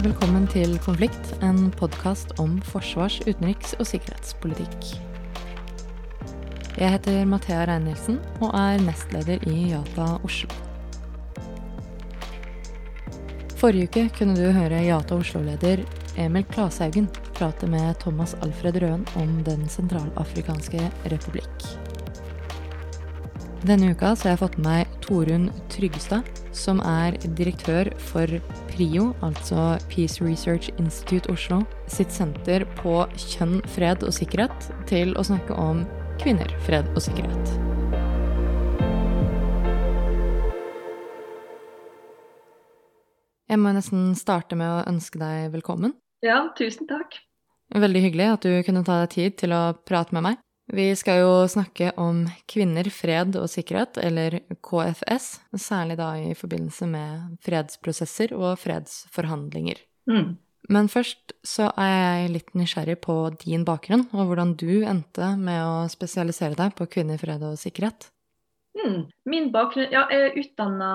velkommen 0.00 0.46
til 0.48 0.78
Konflikt, 0.80 1.32
en 1.44 1.66
podkast 1.76 2.30
om 2.40 2.54
forsvars-, 2.64 3.18
utenriks- 3.26 3.74
og 3.76 3.84
sikkerhetspolitikk. 3.90 4.86
Jeg 6.78 6.92
heter 6.94 7.26
Mathea 7.28 7.66
Rein-Nielsen 7.68 8.16
og 8.40 8.54
er 8.56 8.80
nestleder 8.80 9.44
i 9.50 9.74
Yata 9.74 10.06
Oslo. 10.24 10.48
Forrige 13.60 13.90
uke 13.90 14.06
kunne 14.16 14.38
du 14.38 14.46
høre 14.56 14.80
Yata 14.86 15.18
Oslo-leder 15.20 15.84
Emil 16.16 16.48
Klashaugen 16.48 17.10
prate 17.36 17.68
med 17.68 18.00
Thomas 18.00 18.32
Alfred 18.40 18.80
Røen 18.80 19.04
om 19.20 19.36
Den 19.44 19.68
sentralafrikanske 19.68 20.86
republikk. 21.12 21.68
Denne 23.68 23.92
uka 23.92 24.14
har 24.14 24.32
jeg 24.32 24.40
fått 24.46 24.56
med 24.56 24.70
meg 24.70 25.00
Torunn 25.04 25.50
Tryggestad, 25.68 26.24
som 26.56 26.80
er 26.80 27.20
direktør 27.36 27.92
for 28.00 28.40
PRIO, 28.70 29.10
altså 29.26 29.76
Peace 29.90 30.22
Research 30.24 30.70
Institute 30.78 31.30
Oslo, 31.32 31.62
sitt 31.90 32.12
senter 32.14 32.64
på 32.78 33.02
kjønn, 33.14 33.58
fred 33.74 34.04
og 34.06 34.14
sikkerhet, 34.16 34.70
til 34.90 35.16
å 35.18 35.24
snakke 35.26 35.56
om 35.58 35.84
kvinner, 36.22 36.50
fred 36.66 36.88
og 36.94 37.02
sikkerhet. 37.04 37.56
Jeg 43.50 43.58
må 43.58 43.72
nesten 43.74 44.12
starte 44.14 44.54
med 44.54 44.70
å 44.70 44.84
ønske 44.86 45.18
deg 45.18 45.48
velkommen. 45.56 45.96
Ja, 46.22 46.44
tusen 46.54 46.86
takk. 46.86 47.18
Veldig 47.74 48.02
hyggelig 48.04 48.28
at 48.36 48.46
du 48.46 48.62
kunne 48.66 48.84
ta 48.86 49.00
deg 49.02 49.10
tid 49.14 49.36
til 49.42 49.54
å 49.54 49.62
prate 49.86 50.14
med 50.14 50.26
meg. 50.28 50.38
Vi 50.70 50.86
skal 50.94 51.24
jo 51.24 51.32
snakke 51.50 51.90
om 51.98 52.22
kvinner, 52.50 52.86
fred 52.94 53.34
og 53.40 53.48
sikkerhet, 53.50 53.98
eller 53.98 54.38
KFS, 54.62 55.32
særlig 55.58 55.96
da 55.98 56.12
i 56.20 56.36
forbindelse 56.38 56.86
med 56.90 57.40
fredsprosesser 57.42 58.36
og 58.38 58.54
fredsforhandlinger. 58.62 59.82
Mm. 60.10 60.36
Men 60.70 60.88
først 60.92 61.34
så 61.46 61.72
er 61.80 61.90
jeg 61.90 62.30
litt 62.36 62.54
nysgjerrig 62.54 63.00
på 63.02 63.16
din 63.42 63.64
bakgrunn, 63.66 64.06
og 64.14 64.30
hvordan 64.30 64.54
du 64.60 64.84
endte 64.86 65.32
med 65.40 65.58
å 65.64 65.88
spesialisere 65.90 66.58
deg 66.58 66.76
på 66.78 66.86
kvinner, 66.92 67.18
fred 67.18 67.42
og 67.46 67.58
sikkerhet. 67.58 68.06
Mm. 68.78 69.08
Min 69.26 69.48
bakgrunn 69.50 69.90
ja, 69.90 70.04
Jeg 70.12 70.28
er 70.28 70.36
utdanna 70.38 70.90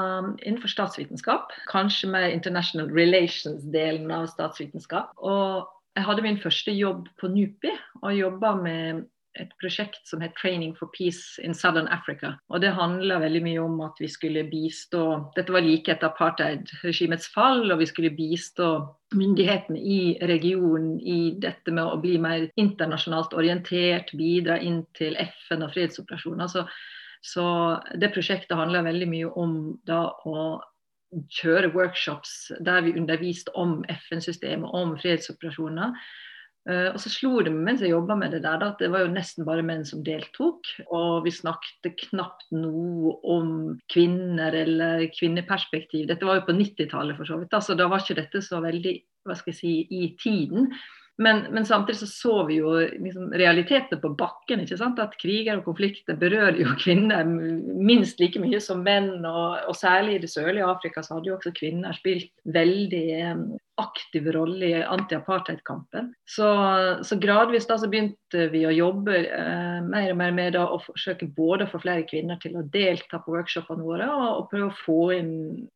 innenfor 0.45 0.71
statsvitenskap, 0.71 1.51
kanskje 1.67 2.07
med 2.13 2.31
international 2.31 2.87
relations-delen 2.95 4.07
av 4.15 4.29
statsvitenskap. 4.31 5.11
Og 5.19 5.67
jeg 5.97 6.07
hadde 6.07 6.23
min 6.23 6.39
første 6.39 6.71
jobb 6.71 7.09
på 7.19 7.27
NUPI, 7.33 7.75
og 8.03 8.15
jobba 8.15 8.53
med 8.61 9.03
et 9.39 9.51
prosjekt 9.59 10.07
som 10.07 10.21
het 10.23 10.35
Training 10.39 10.73
for 10.77 10.89
Peace 10.95 11.41
in 11.43 11.53
Southern 11.53 11.87
Africa. 11.87 12.35
Og 12.49 12.61
Det 12.61 12.73
handla 12.75 13.19
veldig 13.19 13.41
mye 13.43 13.61
om 13.63 13.79
at 13.85 13.99
vi 13.99 14.07
skulle 14.11 14.45
bistå 14.49 15.31
Dette 15.35 15.53
var 15.53 15.65
like 15.65 15.91
etter 15.91 16.09
apartheid-regimets 16.09 17.27
fall, 17.33 17.71
og 17.71 17.79
vi 17.79 17.89
skulle 17.89 18.13
bistå 18.15 18.69
myndighetene 19.15 19.79
i 19.79 19.99
regionen 20.21 20.99
i 20.99 21.35
dette 21.39 21.71
med 21.71 21.85
å 21.85 21.99
bli 22.01 22.17
mer 22.21 22.49
internasjonalt 22.55 23.33
orientert, 23.33 24.13
bidra 24.17 24.59
inn 24.59 24.83
til 24.97 25.17
FN 25.19 25.65
og 25.65 25.73
fredsoperasjoner. 25.75 26.47
Så, 26.51 26.65
så 27.21 27.45
det 27.99 28.13
prosjektet 28.15 28.57
handla 28.57 28.85
veldig 28.87 29.09
mye 29.11 29.33
om 29.35 29.59
da 29.87 30.07
å 30.25 30.61
kjøre 31.31 31.71
workshops 31.73 32.51
der 32.65 32.83
vi 32.85 32.95
underviste 32.97 33.53
om 33.55 33.83
FN-systemet, 33.89 34.69
om 34.73 34.95
fredsoperasjoner. 34.99 35.95
Uh, 36.65 36.89
og 36.95 36.99
så 37.01 37.11
slo 37.13 37.43
det 37.45 37.51
meg 37.53 37.67
mens 37.67 37.83
jeg 37.85 37.91
jobba 37.91 38.15
med 38.17 38.31
det 38.33 38.41
der, 38.41 38.63
at 38.65 38.79
det 38.81 38.89
var 38.93 39.03
jo 39.03 39.13
nesten 39.13 39.45
bare 39.45 39.65
menn 39.65 39.85
som 39.85 40.01
deltok. 40.05 40.65
Og 40.87 41.25
vi 41.27 41.33
snakket 41.35 41.93
knapt 42.07 42.47
noe 42.55 43.15
om 43.35 43.49
kvinner 43.93 44.55
eller 44.65 45.05
kvinneperspektiv. 45.13 46.07
Dette 46.09 46.25
var 46.25 46.41
jo 46.41 46.47
på 46.49 46.57
90-tallet 46.57 47.19
for 47.19 47.29
så 47.29 47.39
vidt, 47.41 47.57
så 47.61 47.77
da 47.77 47.89
var 47.91 48.01
ikke 48.01 48.19
dette 48.21 48.41
så 48.45 48.63
veldig 48.65 48.97
hva 49.25 49.37
skal 49.37 49.53
jeg 49.53 49.59
si, 49.59 49.73
i 49.89 50.13
tiden. 50.21 50.69
Men, 51.17 51.45
men, 51.51 51.65
samtidig 51.65 51.99
så 51.99 52.07
så 52.07 52.33
vi 52.47 52.57
jo 52.59 52.73
liksom, 52.75 53.29
realitetene 53.39 54.01
på 54.01 54.11
bakken. 54.19 54.65
ikke 54.65 54.77
sant? 54.79 54.99
At 54.99 55.15
kriger 55.21 55.61
og 55.61 55.69
konflikter 55.69 56.17
berører 56.19 56.59
jo 56.59 56.73
kvinner 56.81 57.23
minst 57.23 58.19
like 58.19 58.41
mye 58.41 58.59
som 58.63 58.83
menn. 58.83 59.23
Og, 59.23 59.61
og 59.69 59.77
særlig 59.79 60.17
i 60.17 60.23
det 60.25 60.31
sørlige 60.33 60.67
Afrika 60.67 61.03
så 61.05 61.17
hadde 61.17 61.31
jo 61.31 61.37
også 61.37 61.55
kvinner 61.55 61.95
spilt 61.95 62.33
veldig 62.43 63.05
eh, 63.15 63.45
aktiv 63.81 64.27
rolle 64.31 64.65
i 64.65 64.83
anti-apartheid-kampen. 64.83 66.13
Så, 66.29 66.47
så, 67.03 67.17
gradvis 67.19 67.67
da 67.67 67.77
så 67.79 67.89
begynte 67.91 68.47
vi 68.53 68.63
å 68.67 68.73
jobbe 68.73 69.17
eh, 69.25 69.79
mer 69.83 70.11
og 70.13 70.19
mer 70.21 70.33
med 70.35 70.55
da, 70.55 70.65
å 70.71 70.79
forsøke 70.83 71.27
både 71.35 71.67
å 71.67 71.71
få 71.73 71.81
flere 71.83 72.05
kvinner 72.07 72.39
til 72.43 72.55
å 72.55 72.65
delta 72.71 73.19
på 73.23 73.35
workshopene 73.35 73.83
våre, 73.83 74.07
og, 74.11 74.25
og, 74.29 74.49
prøve 74.51 74.69
å 74.69 74.77
få 74.85 74.99
inn 75.17 75.33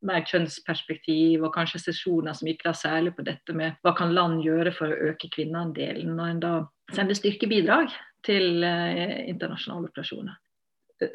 mer 0.07 0.23
kjønnsperspektiv 0.29 1.43
og 1.43 1.55
kanskje 1.55 1.83
sesjoner 1.89 2.37
som 2.37 2.49
gikk 2.51 2.63
da 2.67 2.75
særlig 2.77 3.15
på 3.17 3.27
dette 3.27 3.55
med 3.55 3.79
hva 3.83 3.95
kan 3.97 4.15
land 4.15 4.43
gjøre 4.47 4.73
for 4.75 4.91
å 4.91 5.11
øke 5.11 5.31
kvinneandelen 5.35 6.15
når 6.15 6.35
en 6.35 6.43
da 6.45 6.53
sender 6.95 7.17
styrkebidrag 7.17 7.91
til 8.25 8.63
eh, 8.63 9.27
internasjonale 9.31 9.91
operasjoner. 9.91 10.39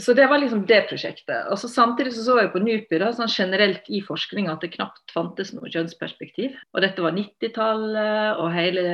Så 0.00 0.14
det 0.16 0.26
var 0.26 0.40
liksom 0.40 0.62
det 0.66 0.80
prosjektet. 0.88 1.48
Og 1.52 1.58
så 1.60 1.68
Samtidig 1.68 2.14
så, 2.14 2.22
så 2.24 2.38
jeg 2.40 2.52
på 2.54 2.62
NUPI 2.62 3.00
da, 3.02 3.10
sånn 3.12 3.28
generelt 3.28 3.88
i 3.92 4.00
forskninga 4.04 4.54
at 4.54 4.64
det 4.64 4.72
knapt 4.76 5.12
fantes 5.12 5.52
noe 5.52 5.68
kjønnsperspektiv. 5.68 6.54
Og 6.72 6.84
dette 6.84 7.04
var 7.04 7.16
90-tallet, 7.16 8.40
og 8.40 8.54
hele 8.54 8.86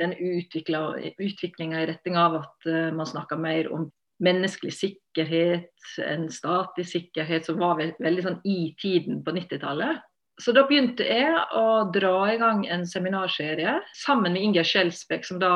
den 0.00 0.16
utviklinga 0.18 1.84
i 1.84 1.88
retning 1.92 2.18
av 2.18 2.40
at 2.40 2.68
uh, 2.70 2.90
man 2.96 3.06
snakka 3.06 3.38
mer 3.38 3.70
om 3.74 3.86
menneskelig 4.24 4.74
sikkerhet, 4.74 5.70
en 6.02 6.26
statlig 6.34 6.88
sikkerhet, 6.90 7.46
som 7.46 7.60
var 7.62 7.78
veldig 7.78 8.24
sånn 8.24 8.40
i 8.48 8.72
tiden 8.82 9.22
på 9.22 9.34
90-tallet. 9.36 10.02
Så 10.38 10.54
da 10.54 10.62
begynte 10.66 11.06
jeg 11.06 11.34
å 11.58 11.90
dra 11.94 12.14
i 12.30 12.38
gang 12.38 12.64
en 12.70 12.84
seminarserie 12.86 13.78
sammen 13.98 14.34
med 14.34 14.44
Ingjerd 14.48 14.70
Skjelsbekk, 14.70 15.26
som 15.26 15.40
da 15.42 15.52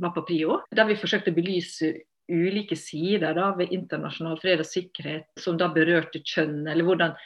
var 0.00 0.14
på 0.14 0.24
PRIO, 0.28 0.60
der 0.76 0.88
vi 0.88 0.96
forsøkte 1.00 1.34
å 1.34 1.36
belyse 1.36 1.92
ulike 2.32 2.76
sider 2.78 3.36
da, 3.36 3.52
ved 3.58 3.72
internasjonal 3.74 4.38
fred 4.42 4.62
og 4.62 4.68
sikkerhet 4.68 5.40
som 5.40 5.58
da 5.60 5.68
berørte 5.72 6.22
kjønn, 6.24 6.64
eller 6.66 6.86
hvordan 6.86 7.16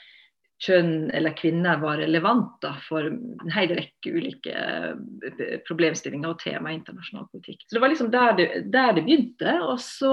kjønn 0.61 1.11
eller 1.17 1.33
kvinner 1.39 1.81
var 1.81 2.01
relevante 2.03 2.73
for 2.85 3.09
en 3.09 3.53
hel 3.55 3.73
rekke 3.79 4.13
ulike 4.13 4.53
eh, 4.53 5.61
problemstillinger 5.69 6.35
og 6.35 6.41
tema 6.43 6.73
i 6.73 6.77
internasjonal 6.79 7.29
politikk. 7.33 7.65
Så 7.65 7.77
Det 7.79 7.85
var 7.85 7.93
liksom 7.93 8.11
der 8.13 8.35
det, 8.37 8.49
der 8.73 8.93
det 8.97 9.07
begynte. 9.07 9.55
Og 9.65 9.81
så, 9.81 10.13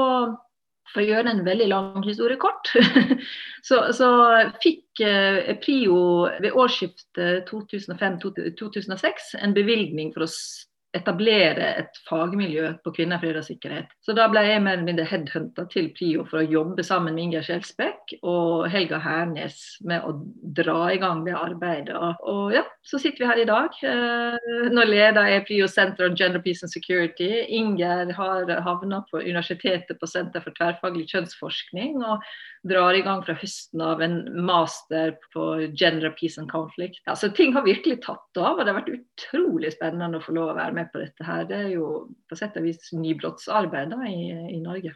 for 0.93 1.03
å 1.03 1.07
gjøre 1.09 1.33
en 1.33 1.43
veldig 1.47 1.67
lang 1.67 1.99
historie 2.07 2.39
kort, 2.39 2.71
så, 3.67 3.81
så 3.97 4.09
fikk 4.63 5.03
eh, 5.03 5.51
PRIO 5.59 5.99
ved 6.39 6.55
årsskiftet 6.55 7.51
2005-2006 7.51 9.35
en 9.41 9.57
bevilgning 9.57 10.15
for 10.15 10.27
å 10.27 10.31
etablere 10.95 11.67
et 11.81 11.99
fagmiljø 12.07 12.69
på 12.83 12.93
kvinner, 12.95 13.19
fred 13.21 13.37
og 13.39 13.45
sikkerhet. 13.45 13.91
Så 14.03 14.15
da 14.17 14.27
ble 14.31 14.43
jeg 14.45 14.61
mer 14.63 14.77
eller 14.77 14.87
mindre 14.87 15.07
headhunta 15.09 15.67
til 15.71 15.89
Prio 15.97 16.23
for 16.29 16.41
å 16.41 16.47
jobbe 16.47 16.85
sammen 16.85 17.17
med 17.17 17.25
Ingjerd 17.27 17.47
Skjelsbekk 17.49 18.15
og 18.21 18.67
Helga 18.71 18.99
Hernes 19.03 19.59
med 19.87 20.07
å 20.07 20.15
dra 20.57 20.79
i 20.93 20.99
gang 21.01 21.25
det 21.27 21.35
arbeidet. 21.37 21.97
Og, 21.97 22.55
ja, 22.55 22.63
så 22.87 23.01
sitter 23.01 23.23
vi 23.23 23.29
her 23.31 23.43
i 23.43 23.47
dag. 23.49 23.79
Eh, 23.83 24.67
nå 24.73 24.87
leder 24.87 25.31
jeg 25.31 25.45
Prio 25.49 25.69
Center 25.71 26.07
on 26.07 26.17
Gender 26.19 26.43
Peace 26.43 26.63
and 26.65 26.73
Security. 26.73 27.31
Ingjerd 27.59 28.15
har 28.17 28.51
havna 28.65 29.03
på 29.11 29.23
universitetet 29.25 29.99
på 29.99 30.09
Senter 30.09 30.45
for 30.45 30.55
tverrfaglig 30.57 31.09
kjønnsforskning. 31.11 31.99
og 32.05 32.23
drar 32.67 32.93
i 32.93 33.01
gang 33.05 33.21
fra 33.25 33.35
høsten 33.37 33.81
av 33.83 34.01
en 34.03 34.17
master 34.45 35.15
på 35.33 35.45
gender 35.77 36.11
peace 36.17 36.39
and 36.41 36.49
conflict. 36.51 36.99
Ja, 37.05 37.15
så 37.15 37.29
ting 37.29 37.53
har 37.55 37.65
virkelig 37.65 38.01
tatt 38.05 38.39
av, 38.39 38.57
og 38.57 38.63
det 38.63 38.73
har 38.73 38.79
vært 38.81 38.93
utrolig 38.97 39.73
spennende 39.75 40.19
å 40.19 40.23
få 40.23 40.35
lov 40.37 40.51
å 40.53 40.57
være 40.57 40.75
med 40.75 40.76
på 40.85 41.01
dette 41.01 41.25
her. 41.25 41.45
Det 41.49 41.57
er 41.57 41.69
jo 41.73 41.89
på 42.29 42.37
sett 42.37 42.57
og 42.59 42.67
vis 42.67 42.93
nybrottsarbeid 42.93 43.91
da, 43.95 43.99
i, 44.05 44.31
i 44.53 44.61
Norge. 44.61 44.93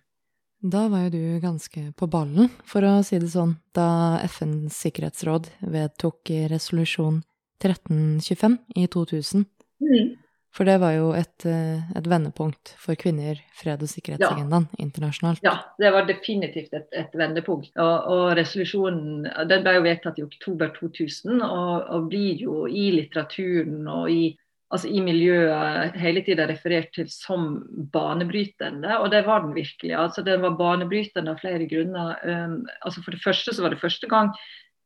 Da 0.62 0.86
var 0.94 1.08
jo 1.08 1.14
du 1.16 1.40
ganske 1.42 1.88
på 1.98 2.08
ballen, 2.08 2.52
for 2.70 2.86
å 2.86 3.00
si 3.06 3.18
det 3.18 3.32
sånn, 3.34 3.56
da 3.74 4.22
FNs 4.28 4.78
sikkerhetsråd 4.86 5.50
vedtok 5.74 6.30
resolusjon 6.52 7.24
1325 7.64 8.60
i 8.78 8.86
2000. 8.88 9.48
Mm. 9.82 10.12
For 10.52 10.68
det 10.68 10.82
var 10.84 10.92
jo 10.98 11.12
et, 11.16 11.46
eh, 11.48 11.80
et, 11.96 12.08
vendepunkt 12.12 12.74
for 12.78 13.00
kvinner, 13.00 13.40
fred- 13.56 13.82
og 13.86 13.88
sikkerhetsagendaen 13.88 14.68
ja. 14.68 14.80
internasjonalt. 14.84 15.40
Ja, 15.46 15.54
det 15.80 15.92
var 15.96 16.06
definitivt 16.10 16.74
et, 16.76 16.90
et 16.92 17.16
vendepunkt. 17.16 17.72
Og, 17.80 18.10
og, 18.12 18.26
resolusjonen 18.36 19.30
den 19.48 19.64
ble 19.64 19.78
jo 19.78 19.86
vedtatt 19.86 20.20
i 20.20 20.26
oktober 20.26 20.74
2000, 20.76 21.40
og, 21.46 21.88
og 21.96 22.10
blir 22.12 22.44
jo 22.44 22.66
i 22.68 22.90
litteraturen 22.98 23.88
og 23.88 24.12
i, 24.12 24.34
altså 24.72 24.90
i 24.90 25.02
miljøet 25.04 25.98
hele 26.00 26.24
tida 26.26 26.48
referert 26.50 26.92
til 26.96 27.10
som 27.12 27.62
banebrytende, 27.94 28.98
og 29.00 29.12
det 29.14 29.24
var 29.28 29.44
den 29.44 29.56
virkelig. 29.56 29.94
Altså 29.98 30.24
Den 30.26 30.42
var 30.46 30.58
banebrytende 30.60 31.34
av 31.34 31.42
flere 31.44 31.68
grunner. 31.70 32.16
Um, 32.24 32.62
altså 32.82 33.04
For 33.04 33.12
det 33.12 33.24
første 33.24 33.54
så 33.54 33.66
var 33.66 33.76
det 33.76 33.84
første 33.84 34.08
gang 34.08 34.32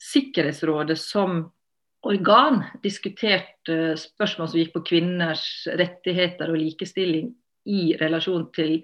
Sikkerhetsrådet 0.01 0.97
som 0.99 1.45
organ 2.05 2.59
diskuterte 2.83 3.95
spørsmål 3.97 4.49
som 4.51 4.59
gikk 4.59 4.73
på 4.75 4.83
kvinners 4.89 5.45
rettigheter 5.79 6.51
og 6.51 6.59
likestilling 6.59 7.31
i 7.65 7.95
relasjon 7.97 8.49
til 8.53 8.81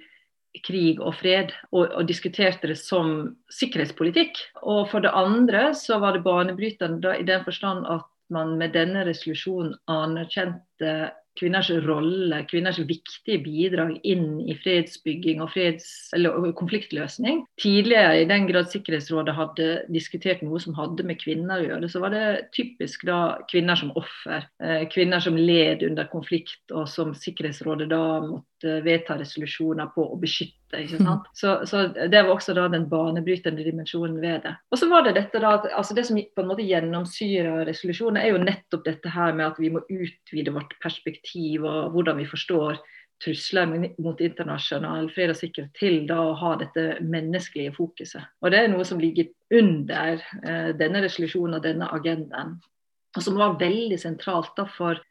krig 0.65 0.99
og 0.99 1.15
fred, 1.15 1.53
og, 1.71 1.93
og, 1.93 2.07
diskuterte 2.07 2.67
det 2.71 2.77
som 2.79 3.35
sikkerhetspolitikk. 3.53 4.39
Og 4.63 4.89
for 4.91 5.03
det 5.03 5.13
andre 5.15 5.69
så 5.77 5.99
var 6.01 6.15
det 6.15 6.25
banebrytende 6.25 7.13
i 7.19 7.27
den 7.27 7.45
forstand 7.45 7.85
at 7.87 8.07
man 8.33 8.57
med 8.59 8.75
denne 8.75 9.05
resolusjonen 9.07 9.75
anerkjente 9.91 11.11
kvinners 11.39 11.69
rolle, 11.85 12.41
kvinners 12.49 12.79
viktige 12.83 13.39
bidrag 13.43 13.93
inn 14.07 14.41
i 14.49 14.55
fredsbygging 14.59 15.41
og, 15.43 15.51
freds, 15.53 15.87
eller, 16.15 16.51
konfliktløsning. 16.57 17.45
Tidligere, 17.61 18.21
i 18.21 18.27
den 18.29 18.47
grad 18.49 18.69
Sikkerhetsrådet 18.71 19.35
hadde 19.37 19.69
diskutert 19.93 20.43
noe 20.45 20.59
som 20.61 20.75
hadde 20.77 21.05
med 21.07 21.21
kvinner 21.21 21.61
å 21.61 21.67
gjøre, 21.69 21.91
så 21.91 22.03
var 22.03 22.15
det 22.15 22.25
typisk 22.55 23.05
da 23.07 23.21
kvinner 23.51 23.79
som 23.79 23.93
offer. 23.99 24.47
Eh, 24.63 24.87
kvinner 24.91 25.23
som 25.23 25.39
led 25.39 25.85
under 25.87 26.09
konflikt, 26.11 26.63
og 26.75 26.89
som 26.91 27.15
Sikkerhetsrådet 27.15 27.89
da 27.91 28.03
måtte 28.25 28.81
vedta 28.85 29.19
resolusjoner 29.21 29.93
på 29.95 30.11
å 30.11 30.19
beskytte. 30.19 30.60
Ikke 30.79 31.01
sant? 31.01 31.27
Så, 31.37 31.57
så, 31.67 31.83
Det 31.91 32.23
var 32.23 32.31
også 32.33 32.55
da 32.57 32.67
den 32.71 32.87
banebrytende 32.89 33.65
dimensjonen 33.65 34.21
ved 34.21 34.45
det. 34.45 34.55
Og 34.71 34.79
så 34.79 34.89
var 34.89 35.03
Det 35.05 35.15
dette 35.17 35.41
da, 35.43 35.57
altså 35.75 35.97
det 35.97 36.05
som 36.07 36.17
på 36.17 36.43
en 36.43 36.49
måte 36.49 36.65
gjennomsyrer 36.65 37.65
resolusjonen, 37.67 38.21
er 38.21 38.31
jo 38.31 38.41
nettopp 38.41 38.85
dette 38.85 39.11
her 39.11 39.33
med 39.33 39.51
at 39.51 39.59
vi 39.59 39.69
må 39.73 39.83
utvide 39.89 40.53
vårt 40.55 40.73
perspektiv 40.83 41.65
og 41.67 41.91
hvordan 41.95 42.17
vi 42.21 42.29
forstår 42.29 42.79
trusler 43.21 43.69
mot 44.01 44.21
internasjonal 44.21 45.09
fred 45.13 45.33
og 45.33 45.37
sikkerhet 45.37 45.75
til 45.77 45.99
da 46.09 46.17
å 46.23 46.33
ha 46.39 46.55
dette 46.57 46.85
menneskelige 47.05 47.75
fokuset. 47.75 48.23
Og 48.41 48.51
Det 48.51 48.63
er 48.63 48.71
noe 48.71 48.85
som 48.87 49.01
ligger 49.01 49.29
under 49.53 50.17
eh, 50.41 50.71
denne 50.77 51.03
resolusjonen 51.05 51.59
og 51.59 51.65
denne 51.65 51.89
agendaen. 51.93 52.57
Og 53.11 53.23
som 53.23 53.37
var 53.37 53.59
veldig 53.59 53.99
sentralt 53.99 54.55
da 54.57 54.65
for 54.71 55.01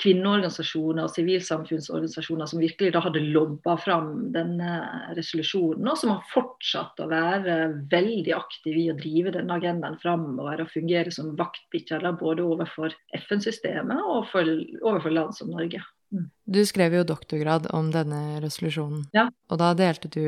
kvinneorganisasjoner 0.00 1.04
og 1.04 1.12
sivilsamfunnsorganisasjoner 1.12 2.48
som 2.48 2.62
virkelig 2.62 2.94
da 2.94 3.02
hadde 3.04 3.22
lobba 3.34 3.76
fram 3.80 4.32
denne 4.34 4.72
resolusjonen, 5.16 5.86
og 5.88 5.98
som 6.00 6.14
har 6.14 6.24
fortsatt 6.32 7.02
å 7.02 7.08
være 7.10 7.58
veldig 7.92 8.34
aktive 8.36 8.80
i 8.82 8.90
å 8.92 8.98
drive 8.98 9.34
denne 9.36 9.58
agendaen 9.60 9.98
framover 10.02 10.64
og 10.64 10.72
fungere 10.72 11.12
som 11.14 11.34
vaktbikkjer 11.38 12.08
både 12.18 12.44
overfor 12.44 12.94
FN-systemet 13.22 14.00
og 14.08 14.30
for, 14.32 14.48
overfor 14.82 15.14
land 15.14 15.36
som 15.36 15.52
Norge. 15.52 15.82
Mm. 16.12 16.28
Du 16.44 16.60
skrev 16.68 16.96
jo 16.98 17.06
doktorgrad 17.08 17.70
om 17.72 17.88
denne 17.92 18.40
resolusjonen, 18.42 19.06
ja. 19.16 19.28
og 19.48 19.60
da 19.62 19.72
delte 19.76 20.10
du 20.12 20.24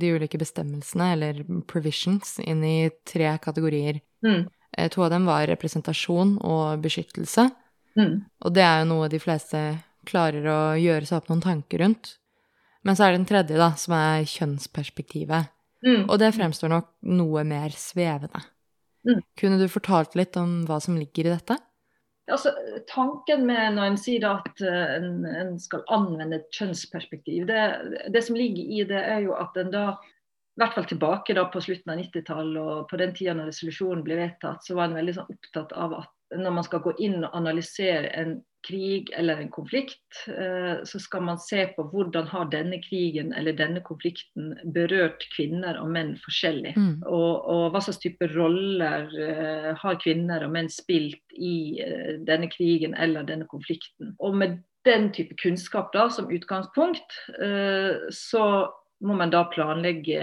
de 0.00 0.12
ulike 0.16 0.40
bestemmelsene, 0.40 1.10
eller 1.16 1.42
provisions, 1.68 2.38
inn 2.40 2.64
i 2.64 2.78
tre 3.08 3.34
kategorier. 3.42 4.00
Mm. 4.24 4.46
Eh, 4.76 4.88
to 4.92 5.04
av 5.04 5.12
dem 5.12 5.28
var 5.28 5.44
representasjon 5.50 6.38
og 6.40 6.80
beskyttelse. 6.84 7.50
Mm. 7.96 8.16
Og 8.44 8.54
det 8.54 8.64
er 8.64 8.82
jo 8.82 8.88
noe 8.92 9.10
de 9.12 9.20
fleste 9.22 9.62
klarer 10.06 10.46
å 10.48 10.60
gjøre 10.78 11.08
seg 11.08 11.18
opp 11.18 11.30
noen 11.32 11.44
tanker 11.44 11.82
rundt. 11.82 12.16
Men 12.86 12.96
så 12.96 13.06
er 13.06 13.14
det 13.14 13.22
den 13.22 13.30
tredje, 13.30 13.58
da, 13.58 13.72
som 13.80 13.96
er 13.98 14.26
kjønnsperspektivet. 14.30 15.52
Mm. 15.86 16.04
Og 16.06 16.18
det 16.22 16.34
fremstår 16.36 16.70
nok 16.72 16.92
noe 17.16 17.42
mer 17.46 17.74
svevende. 17.74 18.42
Mm. 19.06 19.22
Kunne 19.38 19.58
du 19.60 19.66
fortalt 19.70 20.14
litt 20.18 20.36
om 20.38 20.60
hva 20.68 20.78
som 20.82 20.98
ligger 20.98 21.28
i 21.28 21.34
dette? 21.34 21.58
Altså, 22.30 22.50
tanken 22.90 23.44
med 23.46 23.76
når 23.76 23.92
en 23.92 23.98
sier 24.00 24.24
at 24.26 24.62
eh, 24.64 24.96
en, 24.96 25.22
en 25.30 25.52
skal 25.62 25.84
anvende 25.94 26.40
et 26.40 26.58
kjønnsperspektiv, 26.58 27.46
det, 27.46 27.60
det, 28.10 28.22
som 28.26 28.38
ligger 28.38 28.66
i 28.66 28.82
det, 28.88 28.98
er 28.98 29.22
jo 29.28 29.36
at 29.38 29.54
en 29.62 29.70
da 29.70 29.84
i 29.94 30.62
hvert 30.62 30.74
fall 30.74 30.88
tilbake 30.88 31.36
da 31.36 31.44
på 31.52 31.60
slutten 31.62 31.92
av 31.92 32.00
90-tallet 32.00 32.58
og 32.62 32.86
på 32.90 32.98
den 32.98 33.12
tida 33.14 33.34
når 33.36 33.50
resolusjonen 33.52 34.02
ble 34.02 34.16
vedtatt, 34.18 34.64
så 34.64 34.74
var 34.74 34.88
en 34.88 34.96
veldig 34.98 35.14
sånn 35.18 35.34
opptatt 35.36 35.74
av 35.76 35.94
at 36.00 36.12
når 36.34 36.54
man 36.58 36.66
skal 36.66 36.82
gå 36.82 36.92
inn 37.02 37.22
og 37.24 37.34
analysere 37.36 38.10
en 38.18 38.38
krig 38.66 39.10
eller 39.14 39.40
en 39.40 39.50
konflikt, 39.50 40.26
eh, 40.26 40.82
så 40.84 40.98
skal 40.98 41.22
man 41.22 41.38
se 41.38 41.66
på 41.76 41.84
hvordan 41.92 42.26
har 42.30 42.48
denne 42.50 42.80
krigen 42.82 43.32
eller 43.36 43.56
denne 43.56 43.82
konflikten 43.86 44.54
berørt 44.74 45.22
kvinner 45.36 45.78
og 45.80 45.92
menn 45.94 46.14
forskjellig. 46.24 46.74
Mm. 46.76 47.04
Og, 47.04 47.46
og, 47.46 47.64
hva 47.74 47.82
slags 47.84 48.00
type 48.02 48.30
roller 48.34 49.10
eh, 49.22 49.70
har 49.78 50.00
kvinner 50.02 50.46
og 50.46 50.54
menn 50.56 50.70
spilt 50.72 51.36
i 51.36 51.82
eh, 51.84 52.16
denne 52.26 52.50
krigen 52.52 52.96
eller 52.98 53.26
denne 53.28 53.46
konflikten. 53.50 54.16
Og 54.18 54.34
med 54.42 54.58
den 54.86 55.10
type 55.14 55.34
kunnskap 55.42 55.92
da 55.94 56.06
som 56.14 56.30
utgangspunkt, 56.30 57.16
så 58.14 58.42
må 59.04 59.14
man 59.16 59.32
da 59.32 59.42
planlegge 59.52 60.20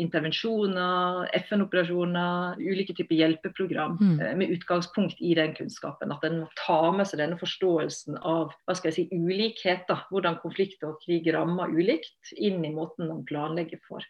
intervensjoner, 0.00 1.26
FN-operasjoner, 1.36 2.56
ulike 2.56 2.94
typer 2.96 3.18
hjelpeprogram 3.18 3.96
mm. 4.00 4.14
Eh, 4.16 4.34
med 4.40 4.52
utgangspunkt 4.54 5.20
i 5.20 5.34
den 5.36 5.52
kunnskapen. 5.56 6.14
At 6.14 6.24
en 6.24 6.40
må 6.44 6.50
ta 6.56 6.78
med 6.96 7.08
seg 7.08 7.20
denne 7.20 7.36
forståelsen 7.40 8.16
av 8.22 8.54
hva 8.64 8.76
skal 8.76 8.92
jeg 8.92 8.96
si, 8.96 9.06
ulikheter, 9.12 10.06
hvordan 10.10 10.40
konflikt 10.40 10.84
og 10.86 10.96
krig 11.04 11.28
rammer 11.34 11.72
ulikt, 11.72 12.32
inn 12.36 12.64
i 12.64 12.72
måten 12.72 13.10
man 13.10 13.26
planlegger 13.28 13.82
for. 13.88 14.04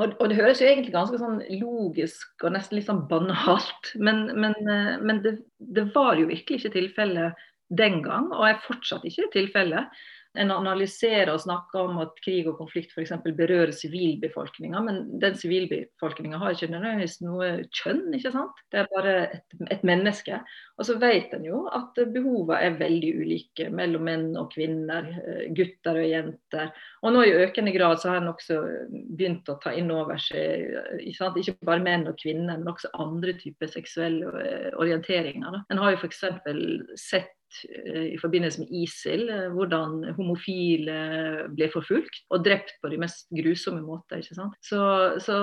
Og, 0.00 0.14
og, 0.16 0.30
Det 0.30 0.38
høres 0.38 0.62
jo 0.62 0.68
egentlig 0.70 0.94
ganske 0.94 1.20
sånn 1.20 1.42
logisk 1.60 2.46
og 2.46 2.54
nesten 2.54 2.78
litt 2.78 2.88
sånn 2.88 3.04
banalt, 3.10 3.92
men, 4.00 4.30
men, 4.40 4.56
eh, 4.64 4.96
men 5.04 5.20
det, 5.26 5.36
det, 5.60 5.90
var 5.92 6.16
jo 6.16 6.30
virkelig 6.30 6.62
ikke 6.62 6.78
tilfellet 6.78 7.46
den 7.76 8.00
gang, 8.02 8.32
og 8.32 8.48
er 8.48 8.64
fortsatt 8.64 9.04
ikke 9.06 9.28
tilfellet 9.34 10.00
en 10.38 10.52
analyserer 10.54 11.32
og 11.32 11.40
snakker 11.42 11.88
om 11.88 11.98
at 12.04 12.18
krig 12.22 12.46
og 12.46 12.58
konflikt 12.60 12.92
f.eks. 12.94 13.12
berører 13.24 13.72
sivilbefolkninga, 13.74 14.82
men 14.86 15.00
den 15.22 15.34
sivilbefolkninga 15.38 16.38
har 16.38 16.54
ikke 16.54 16.70
nødvendigvis 16.70 17.16
noe 17.24 17.48
kjønn, 17.74 18.04
ikke 18.14 18.30
sant. 18.36 18.60
Det 18.70 18.82
er 18.82 18.90
bare 18.92 19.14
et, 19.26 19.56
et 19.74 19.82
menneske. 19.86 20.38
Og 20.78 20.86
så 20.86 20.96
vet 21.02 21.34
en 21.34 21.48
jo 21.48 21.64
at 21.74 21.98
behovene 22.14 22.60
er 22.62 22.78
veldig 22.78 23.10
ulike 23.24 23.66
mellom 23.74 24.06
menn 24.06 24.28
og 24.38 24.52
kvinner, 24.54 25.10
eh, 25.24 25.42
gutter 25.56 25.98
og 25.98 26.06
jenter. 26.12 26.70
Og 27.02 27.16
nå 27.16 27.26
i 27.26 27.34
økende 27.42 27.74
grad 27.74 27.98
så 27.98 28.14
har 28.14 28.22
en 28.22 28.30
også 28.30 28.60
begynt 28.92 29.50
å 29.50 29.58
ta 29.62 29.74
inn 29.74 29.90
over 29.94 30.20
seg 30.22 30.70
ikke, 31.02 31.32
ikke 31.42 31.58
bare 31.66 31.82
menn 31.82 32.06
og 32.10 32.18
kvinner, 32.22 32.54
men 32.54 32.70
også 32.70 32.92
andre 33.02 33.34
typer 33.40 33.70
seksuelle 33.72 34.30
eh, 34.44 34.70
orienteringer. 34.78 35.64
En 35.66 35.82
har 35.82 35.96
jo 35.96 36.04
f.eks. 36.04 36.24
sett 37.00 37.34
i 38.14 38.18
forbindelse 38.20 38.62
med 38.62 38.72
ISIL, 38.82 39.26
eh, 39.32 39.48
hvordan 39.54 40.14
homofile 40.16 40.96
ble 41.56 41.68
forfulgt 41.72 42.22
og 42.30 42.44
drept 42.46 42.76
på 42.82 42.90
de 42.92 43.00
mest 43.02 43.28
grusomme 43.34 43.82
måter. 43.84 44.22
ikke 44.22 44.38
sant? 44.38 44.56
Så, 44.64 44.80
så 45.24 45.40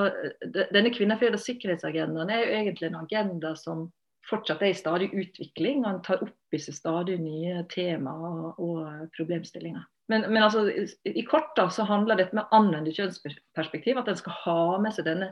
denne 0.74 0.94
kvinnefred- 0.95 1.38
og 1.38 1.44
sikkerhetsagendaen 1.44 2.31
er 2.31 2.44
jo 2.44 2.56
egentlig 2.62 2.89
en 2.89 3.01
agenda 3.01 3.54
som 3.59 3.88
fortsatt 4.27 4.63
er 4.63 4.74
i 4.74 4.77
stadig 4.77 5.12
utvikling. 5.13 5.86
og 5.86 6.04
tar 6.04 6.24
opp 6.24 6.56
i 6.56 6.59
seg 6.59 6.75
stadig 6.75 7.19
nye 7.21 7.63
temaer 7.71 8.57
og 8.60 9.12
problemstillinger. 9.18 9.86
Men, 10.07 10.24
men 10.31 10.44
altså, 10.44 10.65
i 11.03 11.24
korta 11.27 11.67
så 11.70 11.84
handler 11.88 12.20
dette 12.20 12.36
med 12.36 12.48
anvendt 12.55 12.96
kjønnsperspektiv. 12.96 14.00
At 14.00 14.08
en 14.08 14.20
skal 14.20 14.36
ha 14.46 14.60
med 14.84 14.96
seg 14.96 15.08
denne 15.08 15.31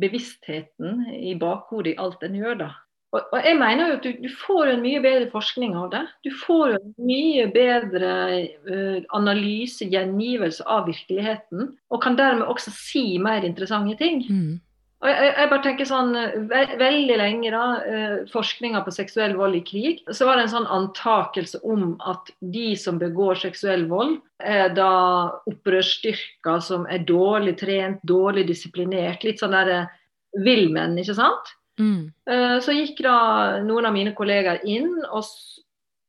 bevisstheten 0.00 1.06
i 1.12 1.34
bakhodet 1.40 1.94
i 1.94 2.00
alt 2.00 2.24
en 2.24 2.36
gjør. 2.36 2.58
da. 2.66 2.70
Og, 3.12 3.20
og 3.28 3.44
jeg 3.44 3.58
mener 3.60 3.90
jo 3.90 3.96
at 3.98 4.06
du, 4.06 4.12
du, 4.24 4.28
får 4.40 4.70
en 4.72 4.82
mye 4.84 5.00
bedre 5.04 5.28
forskning 5.32 5.76
av 5.76 5.90
det. 5.92 6.02
Du 6.24 6.30
får 6.46 6.78
en 6.78 6.92
mye 7.04 7.44
bedre 7.52 8.12
uh, 8.64 8.98
analyse, 9.18 9.84
gjengivelse 9.84 10.64
av 10.64 10.86
virkeligheten. 10.88 11.74
Og 11.92 12.04
kan 12.04 12.16
dermed 12.16 12.48
også 12.48 12.72
si 12.72 13.04
mer 13.20 13.44
interessante 13.44 13.98
ting. 14.00 14.24
Mm. 14.24 14.52
Og 15.02 15.10
jeg, 15.10 15.28
jeg, 15.28 15.50
bare 15.50 15.64
tenker 15.66 15.88
sånn, 15.90 16.16
ve 16.48 16.64
Veldig 16.80 17.20
lenge, 17.20 17.52
da, 17.52 17.62
uh, 17.84 18.18
forskninga 18.32 18.80
på 18.86 18.96
seksuell 18.96 19.36
vold 19.36 19.60
i 19.60 19.64
krig, 19.68 20.04
så 20.08 20.30
var 20.30 20.40
det 20.40 20.48
en 20.48 20.54
sånn 20.56 20.72
antakelse 20.72 21.60
om 21.68 21.96
at 22.08 22.32
de 22.54 22.70
som 22.80 23.00
begår 23.02 23.44
seksuell 23.44 23.90
vold, 23.92 24.22
er 24.40 24.72
da 24.72 24.92
opprørsstyrker 25.52 26.64
som 26.64 26.88
er 26.88 27.04
dårlig 27.04 27.58
trent, 27.60 28.00
dårlig 28.08 28.48
disiplinert. 28.48 29.20
Litt 29.26 29.44
sånn 29.44 29.52
derre 29.52 29.84
villmenn, 30.32 30.96
ikke 31.02 31.20
sant? 31.20 31.58
Mm. 31.80 32.12
Eh, 32.30 32.58
så 32.60 32.74
gikk 32.76 33.00
da 33.04 33.16
noen 33.64 33.88
av 33.88 33.94
mine 33.94 34.14
kollegaer 34.16 34.64
inn 34.68 34.90
og 35.08 35.24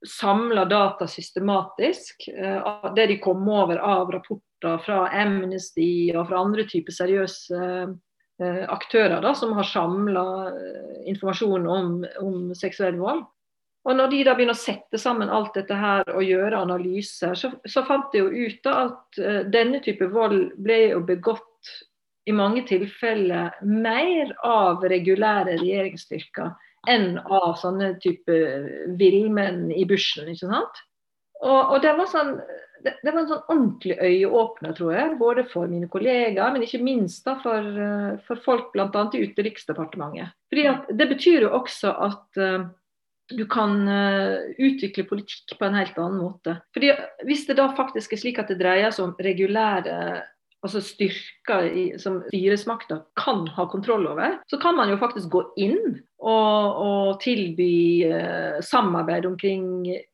samla 0.04 0.66
data 0.68 1.08
systematisk. 1.08 2.28
Eh, 2.28 2.90
det 2.96 3.08
de 3.12 3.20
kom 3.24 3.46
over 3.50 3.80
av 3.80 4.12
rapporter 4.12 4.80
fra 4.84 5.06
Amnesty 5.12 6.12
og 6.16 6.28
fra 6.32 6.42
andre 6.44 6.68
typer 6.68 6.96
seriøse 6.96 7.62
eh, 7.62 8.64
aktører 8.72 9.22
da, 9.24 9.34
som 9.38 9.54
har 9.56 9.70
samla 9.70 10.26
informasjon 11.08 11.70
om, 11.70 11.94
om, 12.24 12.52
seksuell 12.58 13.00
vold. 13.00 13.24
Og 13.84 13.98
når 14.00 14.12
de 14.14 14.20
da 14.24 14.34
begynner 14.36 14.56
å 14.56 14.60
sette 14.60 15.00
sammen 15.00 15.32
alt 15.32 15.58
dette 15.58 15.76
her 15.76 16.08
og 16.14 16.24
gjøre 16.24 16.62
analyser, 16.64 17.34
så, 17.36 17.50
så 17.68 17.84
fant 17.84 18.14
de 18.14 18.22
jo 18.22 18.30
ut 18.32 18.62
da 18.64 18.76
at 18.86 19.20
denne 19.52 19.82
type 19.84 20.08
vold 20.14 20.54
ble 20.56 20.78
jo 20.94 21.02
begått 21.04 21.74
i 22.26 22.36
mange 22.36 22.64
tilfeller 22.68 23.58
mer 23.68 24.32
av 24.48 24.84
regulære 24.88 25.58
regjeringsstyrker 25.60 26.54
enn 26.90 27.18
av 27.20 27.56
sånne 27.60 27.94
type 28.04 28.38
villmenn 29.00 29.70
i 29.72 29.86
bushen. 29.88 30.30
ikke 30.32 30.50
sant? 30.52 30.84
Og, 31.44 31.74
og 31.76 31.82
det, 31.84 31.94
var 31.98 32.08
sånn, 32.12 32.38
det, 32.84 32.94
det, 33.04 33.12
var 33.12 33.24
en 33.24 33.32
sånn 33.32 33.50
ordentlig 33.52 33.98
øyeåpner, 34.00 34.76
tror 34.78 34.94
jeg. 34.96 35.16
Både 35.20 35.44
for 35.52 35.72
mine 35.72 35.90
kollegaer, 35.92 36.54
men 36.56 36.64
ikke 36.64 36.84
minst 36.84 37.28
da 37.28 37.36
for, 37.44 37.68
eh, 37.88 38.14
for 38.28 38.40
folk 38.46 38.72
bl.a. 38.76 38.88
i 38.88 39.26
Utenriksdepartementet. 39.28 40.36
Fordi 40.52 40.70
at 40.72 40.88
Det 40.92 41.10
betyr 41.12 41.48
jo 41.48 41.52
også 41.60 41.92
at 42.08 42.40
uh, 42.40 42.68
du 43.34 43.44
kan 43.52 43.76
uh, 43.88 44.52
utvikle 44.56 45.08
politikk 45.10 45.56
på 45.60 45.68
en 45.68 45.80
helt 45.80 46.00
annen 46.00 46.22
måte. 46.24 46.58
Fordi 46.76 46.94
Hvis 47.28 47.48
det 47.50 47.60
da 47.60 47.70
faktisk 47.76 48.16
er 48.16 48.24
slik 48.24 48.40
at 48.40 48.52
det 48.52 48.62
dreier 48.64 48.96
seg 48.96 49.10
om 49.10 49.18
regulære 49.20 49.98
altså 50.64 50.80
styrker 50.84 51.68
som 52.02 52.22
styresmakta 52.30 53.02
kan 53.20 53.44
ha 53.56 53.66
kontroll 53.72 54.08
over, 54.08 54.40
så 54.48 54.60
kan 54.62 54.78
man 54.78 54.92
jo 54.92 55.00
faktisk 55.02 55.32
gå 55.34 55.44
inn 55.60 55.80
og, 56.24 56.82
og 56.88 57.22
tilby 57.24 58.08
eh, 58.08 58.60
samarbeid 58.64 59.28
omkring 59.28 59.68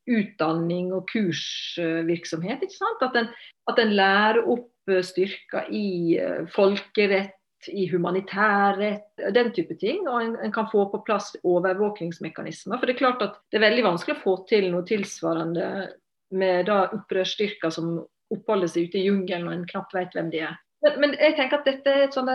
utdanning 0.09 0.89
og 0.95 1.05
kursvirksomhet. 1.11 2.65
ikke 2.65 2.79
sant? 2.79 3.03
At 3.05 3.19
en, 3.19 3.29
at 3.69 3.81
en 3.81 3.93
lærer 3.93 4.41
opp 4.49 4.89
eh, 4.89 5.03
styrker 5.05 5.69
i 5.69 6.17
eh, 6.17 6.47
folkerett, 6.55 7.35
i 7.75 7.89
humanitærrett, 7.91 9.19
den 9.35 9.51
type 9.53 9.75
ting. 9.77 10.05
Og 10.07 10.21
en, 10.23 10.35
en, 10.41 10.53
kan 10.55 10.69
få 10.71 10.87
på 10.89 11.03
plass 11.05 11.35
overvåkingsmekanismer. 11.43 12.79
For 12.79 12.89
det 12.89 12.97
er 12.97 13.03
klart 13.03 13.25
at 13.25 13.41
det 13.51 13.59
er 13.59 13.67
veldig 13.67 13.89
vanskelig 13.91 14.17
å 14.17 14.23
få 14.23 14.37
til 14.49 14.71
noe 14.73 14.87
tilsvarende 14.87 15.89
med 16.39 16.69
da 16.69 16.85
opprørsstyrker 16.93 17.73
som 17.73 17.99
oppholder 18.33 18.71
seg 18.71 18.89
ute 18.89 18.99
i 19.01 19.05
jungelen 19.07 19.47
og 19.49 19.55
en 19.55 19.69
knapt 19.69 19.95
vet 19.97 20.17
hvem 20.17 20.33
de 20.33 20.43
er. 20.47 20.57
Men, 20.79 20.95
men, 21.01 21.13
jeg 21.19 21.35
tenker 21.35 21.59
at 21.59 21.67
dette 21.67 21.91
er 21.91 22.05
et 22.05 22.15
sånn 22.15 22.29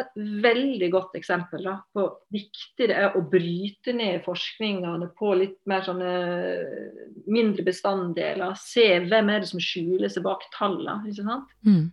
veldig 0.44 0.90
godt 0.92 1.14
eksempel 1.16 1.64
da, 1.64 1.78
på 1.96 2.02
hvor 2.02 2.10
viktig 2.34 2.90
det 2.90 2.96
er 3.00 3.16
å 3.16 3.22
bryte 3.24 3.94
ned 3.96 4.20
forskningene 4.26 5.08
på 5.16 5.32
litt 5.40 5.56
mer 5.70 5.86
sånne 5.86 6.12
mindre 7.24 7.64
bestanddeler. 7.64 8.52
Se 8.60 8.84
hvem 9.06 9.32
er 9.32 9.44
det 9.44 9.52
som 9.54 9.62
skjuler 9.64 10.12
seg 10.12 10.26
bak 10.26 10.44
tallene. 10.58 11.08
ikke 11.08 11.24
sant? 11.24 11.54
Mm. 11.64 11.86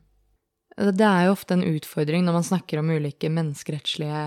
Det 0.72 1.06
er 1.06 1.26
jo 1.28 1.34
ofte 1.36 1.56
en 1.56 1.66
utfordring 1.68 2.24
når 2.26 2.36
man 2.38 2.46
snakker 2.48 2.80
om 2.80 2.92
ulike 2.96 3.32
menneskerettslige 3.32 4.22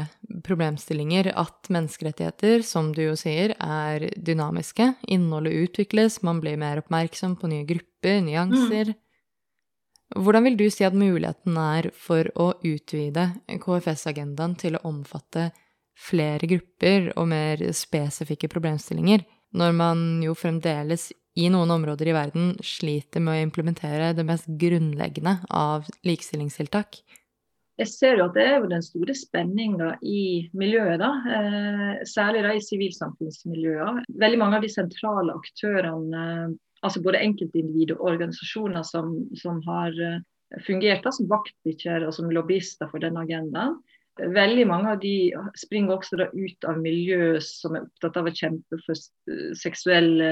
problemstillinger, 0.45 1.31
at 1.40 1.71
menneskerettigheter, 1.73 2.64
som 2.64 2.93
du 2.97 3.02
jo 3.07 3.14
sier, 3.19 3.57
er 3.59 4.09
dynamiske. 4.16 4.93
Innholdet 5.12 5.57
utvikles, 5.69 6.21
man 6.25 6.40
blir 6.45 6.61
mer 6.61 6.81
oppmerksom 6.81 7.37
på 7.40 7.52
nye 7.52 7.69
grupper, 7.69 8.21
nyanser. 8.25 8.93
Mm. 8.93 9.00
Hvordan 10.12 10.44
vil 10.44 10.56
du 10.61 10.66
si 10.70 10.84
at 10.87 10.94
muligheten 10.94 11.56
er 11.58 11.88
for 11.96 12.28
å 12.37 12.52
utvide 12.61 13.30
KFS-agendaen 13.49 14.54
til 14.61 14.76
å 14.76 14.84
omfatte 14.90 15.49
flere 15.94 16.49
grupper 16.50 17.12
og 17.16 17.28
mer 17.30 17.62
spesifikke 17.75 18.50
problemstillinger, 18.52 19.25
når 19.54 19.76
man 19.78 20.06
jo 20.23 20.34
fremdeles 20.37 21.11
i 21.38 21.49
noen 21.50 21.73
områder 21.75 22.11
i 22.11 22.14
verden 22.14 22.54
sliter 22.62 23.23
med 23.23 23.34
å 23.34 23.44
implementere 23.49 24.12
det 24.14 24.26
mest 24.26 24.46
grunnleggende 24.61 25.38
av 25.50 25.88
likestillingstiltak? 26.06 27.00
Jeg 27.75 27.90
ser 27.90 28.20
jo 28.20 28.28
at 28.28 28.37
det 28.37 28.44
er 28.46 28.61
jo 28.61 28.70
den 28.70 28.84
store 28.87 29.16
spenninga 29.18 29.96
i 30.06 30.46
miljøet, 30.54 31.00
da. 31.00 31.11
Eh, 31.26 32.04
særlig 32.06 32.44
da 32.46 32.52
i 32.54 32.62
sivilsamfunnsmiljøet. 32.62 34.04
Veldig 34.23 34.38
mange 34.38 34.61
av 34.61 34.66
de 34.66 34.70
sentrale 34.70 35.34
aktørene 35.34 36.23
altså 36.84 37.02
både 37.04 37.22
enkeltindivid 37.24 37.94
og 37.96 38.04
organisasjoner 38.12 38.84
som, 38.86 39.16
som 39.40 39.60
har 39.66 39.96
eh, 39.96 40.20
fungert 40.66 41.04
da, 41.06 41.12
som 41.14 41.30
vaktbikkjer 41.30 42.06
og 42.06 42.14
som 42.16 42.30
lobbyister 42.32 42.90
for 42.92 43.02
denne 43.04 43.24
agendaen. 43.24 43.78
Veldig 44.14 44.64
mange 44.70 44.92
av 44.92 45.00
de 45.02 45.32
springer 45.58 45.96
også 45.96 46.20
da 46.20 46.28
ut 46.30 46.66
av 46.70 46.76
miljø 46.78 47.40
som 47.42 47.74
er 47.74 47.88
opptatt 47.88 48.20
av 48.20 48.28
å 48.30 48.34
kjempe 48.38 48.78
for 48.84 49.00
seksuelle 49.58 50.28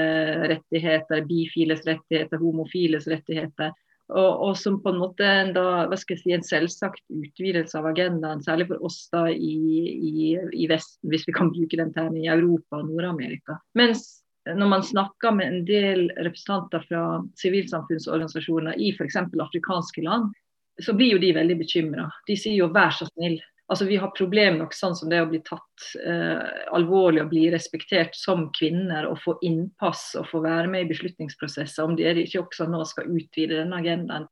rettigheter, 0.53 1.25
bifiles 1.27 1.83
rettigheter, 1.89 2.39
homofiles 2.39 3.09
rettigheter. 3.11 3.73
Og, 4.13 4.29
og, 4.29 4.53
som 4.59 4.77
på 4.83 4.91
en 4.91 4.99
måte 5.01 5.27
en, 5.27 5.51
da, 5.55 5.65
hva 5.89 5.97
skal 5.99 6.15
jeg 6.15 6.21
si, 6.21 6.31
en 6.35 6.47
selvsagt 6.47 7.03
utvidelse 7.11 7.75
av 7.79 7.89
agendaen, 7.91 8.43
særlig 8.43 8.69
for 8.71 8.87
oss 8.87 9.01
da 9.11 9.25
i, 9.31 9.53
i, 9.95 10.33
i 10.37 10.67
Vesten, 10.71 11.07
hvis 11.11 11.27
vi 11.27 11.35
kan 11.35 11.51
bruke 11.51 11.79
den 11.79 11.91
termen, 11.95 12.21
i 12.23 12.31
Europa 12.31 12.79
og 12.79 12.91
Nord-Amerika. 12.91 13.57
Mens 13.79 14.22
når 14.45 14.67
man 14.67 14.83
snakker 14.83 15.31
med 15.31 15.47
en 15.47 15.65
del 15.65 16.07
representanter 16.17 16.83
fra 16.89 17.03
sivilsamfunnsorganisasjoner 17.39 18.75
i 18.75 18.91
f.eks. 18.91 19.15
afrikanske 19.15 20.03
land, 20.03 20.33
så 20.81 20.95
blir 20.97 21.13
jo 21.15 21.21
de 21.21 21.33
veldig 21.35 21.57
bekymra. 21.61 22.09
De 22.27 22.35
sier 22.37 22.57
jo 22.57 22.71
'vær 22.73 22.91
så 22.91 23.07
snill'. 23.13 23.41
Altså 23.71 23.85
Vi 23.85 23.97
har 23.97 24.11
problemer 24.11 24.57
nok 24.59 24.73
sånn 24.75 24.95
som 24.95 25.09
det 25.09 25.21
å 25.23 25.29
bli 25.29 25.39
tatt 25.45 25.85
eh, 26.03 26.41
alvorlig 26.75 27.23
og 27.23 27.29
bli 27.31 27.47
respektert 27.53 28.15
som 28.15 28.49
kvinner 28.57 29.07
og 29.07 29.21
få 29.23 29.37
innpass 29.41 30.15
og 30.19 30.27
få 30.29 30.41
være 30.43 30.67
med 30.67 30.83
i 30.83 30.89
beslutningsprosesser, 30.91 31.83
om 31.83 31.95
de 31.95 32.03
ikke 32.25 32.43
også 32.43 32.67
nå 32.67 32.83
skal 32.85 33.07
utvide 33.07 33.61
denne 33.61 33.79
agendaen. 33.79 34.27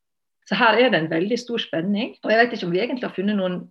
Så 0.50 0.58
her 0.60 0.75
er 0.77 0.91
det 0.91 1.00
en 1.00 1.13
veldig 1.13 1.38
stor 1.39 1.63
spenning. 1.63 2.18
Og 2.25 2.34
jeg 2.34 2.41
vet 2.41 2.53
ikke 2.58 2.68
om 2.68 2.74
vi 2.75 2.82
egentlig 2.84 3.08
har 3.08 3.15
funnet 3.15 3.39
noen 3.39 3.62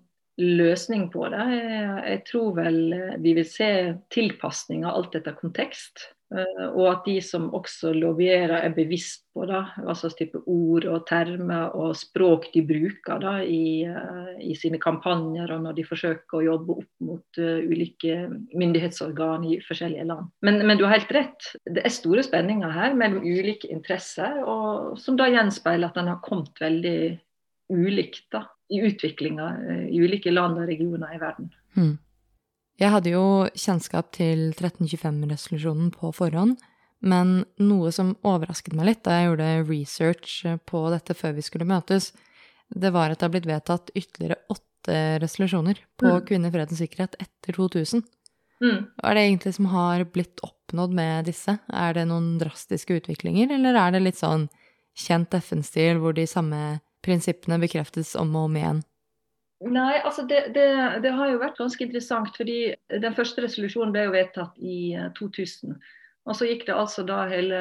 løsning 0.40 1.10
på 1.12 1.28
det. 1.28 1.44
Jeg, 1.52 1.92
jeg 2.08 2.22
tror 2.30 2.54
vel 2.56 2.80
vi 3.20 3.36
vil 3.36 3.46
se 3.46 3.70
tilpasninger 4.14 4.88
alt 4.88 5.18
etter 5.18 5.36
kontekst. 5.36 6.08
Eh, 6.30 6.66
og 6.68 6.84
at 6.92 7.06
de 7.08 7.16
som 7.24 7.48
også 7.56 7.90
lovierer 7.96 8.60
er 8.60 8.74
bevisst 8.74 9.24
på 9.34 9.42
da, 9.50 9.64
hva 9.82 9.94
slags 9.98 10.14
type 10.18 10.38
ord 10.50 10.84
og 10.86 11.02
termer 11.08 11.74
og 11.74 11.96
språk 11.98 12.46
de 12.54 12.62
bruker 12.66 13.18
da, 13.22 13.32
i, 13.42 13.82
eh, 13.82 14.28
i, 14.46 14.54
sine 14.58 14.78
kampanjer 14.82 15.50
og 15.56 15.64
når 15.64 15.78
de 15.80 15.86
forsøker 15.88 16.38
å 16.38 16.44
jobbe 16.44 16.76
opp 16.82 17.06
mot 17.06 17.40
uh, 17.42 17.64
ulike 17.66 18.28
myndighetsorgan 18.54 19.46
i 19.48 19.58
forskjellige 19.64 20.06
land. 20.06 20.28
Men, 20.46 20.60
men, 20.68 20.78
du 20.78 20.84
har 20.86 20.98
helt 20.98 21.14
rett, 21.14 21.50
det 21.66 21.82
er 21.82 21.94
store 21.94 22.22
spenninger 22.26 22.74
her 22.74 22.94
mellom 22.98 23.24
ulike 23.26 23.70
interesser, 23.72 24.38
og, 24.44 25.00
som 25.02 25.18
da 25.18 25.26
gjenspeiler 25.32 25.90
at 25.90 25.98
den 25.98 26.10
har 26.12 26.22
kommet 26.22 26.62
veldig 26.62 27.00
ulikt 27.74 28.28
da, 28.34 28.44
i 28.70 28.82
utviklinga 28.86 29.48
i 29.90 29.98
ulike 29.98 30.30
land 30.30 30.60
og 30.60 30.70
regioner 30.70 31.16
i 31.16 31.22
verden. 31.22 31.50
Mm. 31.74 31.96
Jeg 32.80 32.94
hadde 32.94 33.12
jo 33.12 33.24
kjennskap 33.52 34.08
til 34.16 34.50
1325-resolusjonen 34.54 35.90
på 35.92 36.12
forhånd, 36.16 36.56
men 37.00 37.42
noe 37.60 37.92
som 37.92 38.14
overrasket 38.24 38.76
meg 38.76 38.88
litt 38.88 39.02
da 39.04 39.18
jeg 39.18 39.28
gjorde 39.28 39.48
research 39.68 40.38
på 40.68 40.82
dette 40.92 41.16
før 41.16 41.36
vi 41.36 41.44
skulle 41.44 41.68
møtes, 41.68 42.10
det 42.70 42.92
var 42.94 43.12
at 43.12 43.20
det 43.20 43.26
har 43.26 43.34
blitt 43.34 43.50
vedtatt 43.50 43.92
ytterligere 43.92 44.40
åtte 44.52 44.96
resolusjoner 45.20 45.80
på 46.00 46.08
mm. 46.08 46.24
kvinner, 46.28 46.52
fred 46.54 46.72
og 46.72 46.80
sikkerhet 46.80 47.16
etter 47.20 47.56
2000. 47.56 48.04
Mm. 48.60 48.78
Hva 49.00 49.10
er 49.10 49.16
det 49.16 49.24
egentlig 49.26 49.54
som 49.56 49.70
har 49.72 50.04
blitt 50.12 50.42
oppnådd 50.46 50.94
med 50.96 51.28
disse? 51.28 51.56
Er 51.68 51.96
det 51.96 52.06
noen 52.08 52.34
drastiske 52.40 53.00
utviklinger, 53.00 53.52
eller 53.56 53.76
er 53.80 53.96
det 53.96 54.04
litt 54.04 54.20
sånn 54.20 54.48
kjent 54.96 55.36
FN-stil 55.36 56.00
hvor 56.00 56.16
de 56.16 56.26
samme 56.28 56.80
prinsippene 57.04 57.60
bekreftes 57.60 58.14
om 58.20 58.32
og 58.36 58.48
om 58.48 58.58
igjen? 58.60 58.82
Nei, 59.60 60.00
altså 60.00 60.24
det, 60.24 60.54
det, 60.54 60.66
det, 61.04 61.12
har 61.12 61.28
jo 61.28 61.40
vært 61.42 61.58
ganske 61.60 61.84
interessant. 61.84 62.36
fordi 62.36 62.74
Den 63.02 63.16
første 63.16 63.44
resolusjonen 63.44 63.92
ble 63.92 64.06
jo 64.06 64.14
vedtatt 64.14 64.60
i 64.60 64.94
2000. 65.18 65.74
Eh, 65.74 65.96
og 66.28 66.36
så 66.36 66.46
gikk 66.46 66.66
det 66.68 66.76
altså 66.76 67.02
da 67.08 67.22
hele 67.30 67.58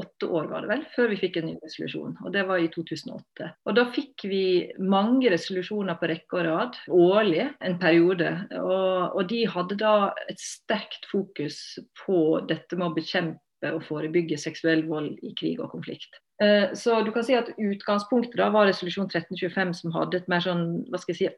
åtte 0.00 0.26
år 0.26 0.46
var 0.50 0.64
det 0.64 0.70
vel, 0.70 0.84
før 0.94 1.10
vi 1.12 1.18
fikk 1.20 1.36
en 1.38 1.46
ny 1.50 1.54
resolusjon. 1.62 2.14
og 2.24 2.32
Det 2.32 2.44
var 2.48 2.62
i 2.62 2.70
2008. 2.72 3.50
Og 3.68 3.76
Da 3.76 3.84
fikk 3.92 4.24
vi 4.28 4.44
mange 4.80 5.30
resolusjoner 5.30 5.98
på 6.00 6.08
rekke 6.10 6.40
og 6.40 6.46
rad, 6.48 6.78
årlig 6.88 7.44
en 7.60 7.78
periode. 7.78 8.32
Og, 8.60 9.14
og 9.14 9.28
de 9.30 9.44
hadde 9.52 9.78
da 9.80 9.94
et 10.32 10.40
sterkt 10.40 11.06
fokus 11.12 11.78
på 12.04 12.40
dette 12.48 12.80
med 12.80 12.88
å 12.88 12.96
bekjempe 12.96 13.43
og 13.72 13.84
forebygge 13.86 14.38
seksuell 14.40 14.84
vold 14.88 15.14
i 15.24 15.32
krig 15.38 15.62
og 15.62 15.72
konflikt. 15.72 16.20
Eh, 16.42 16.74
så 16.76 17.00
du 17.06 17.12
kan 17.14 17.26
si 17.26 17.36
at 17.38 17.52
Utgangspunktet 17.54 18.36
da 18.40 18.50
var 18.54 18.68
resolusjon 18.68 19.08
1325, 19.08 19.74
som 19.80 19.94
hadde 19.96 20.20
et 20.20 20.30
mer 20.30 20.44
sånn, 20.44 20.66
hva 20.90 21.00
skal 21.00 21.14
jeg 21.14 21.20
si, 21.22 21.32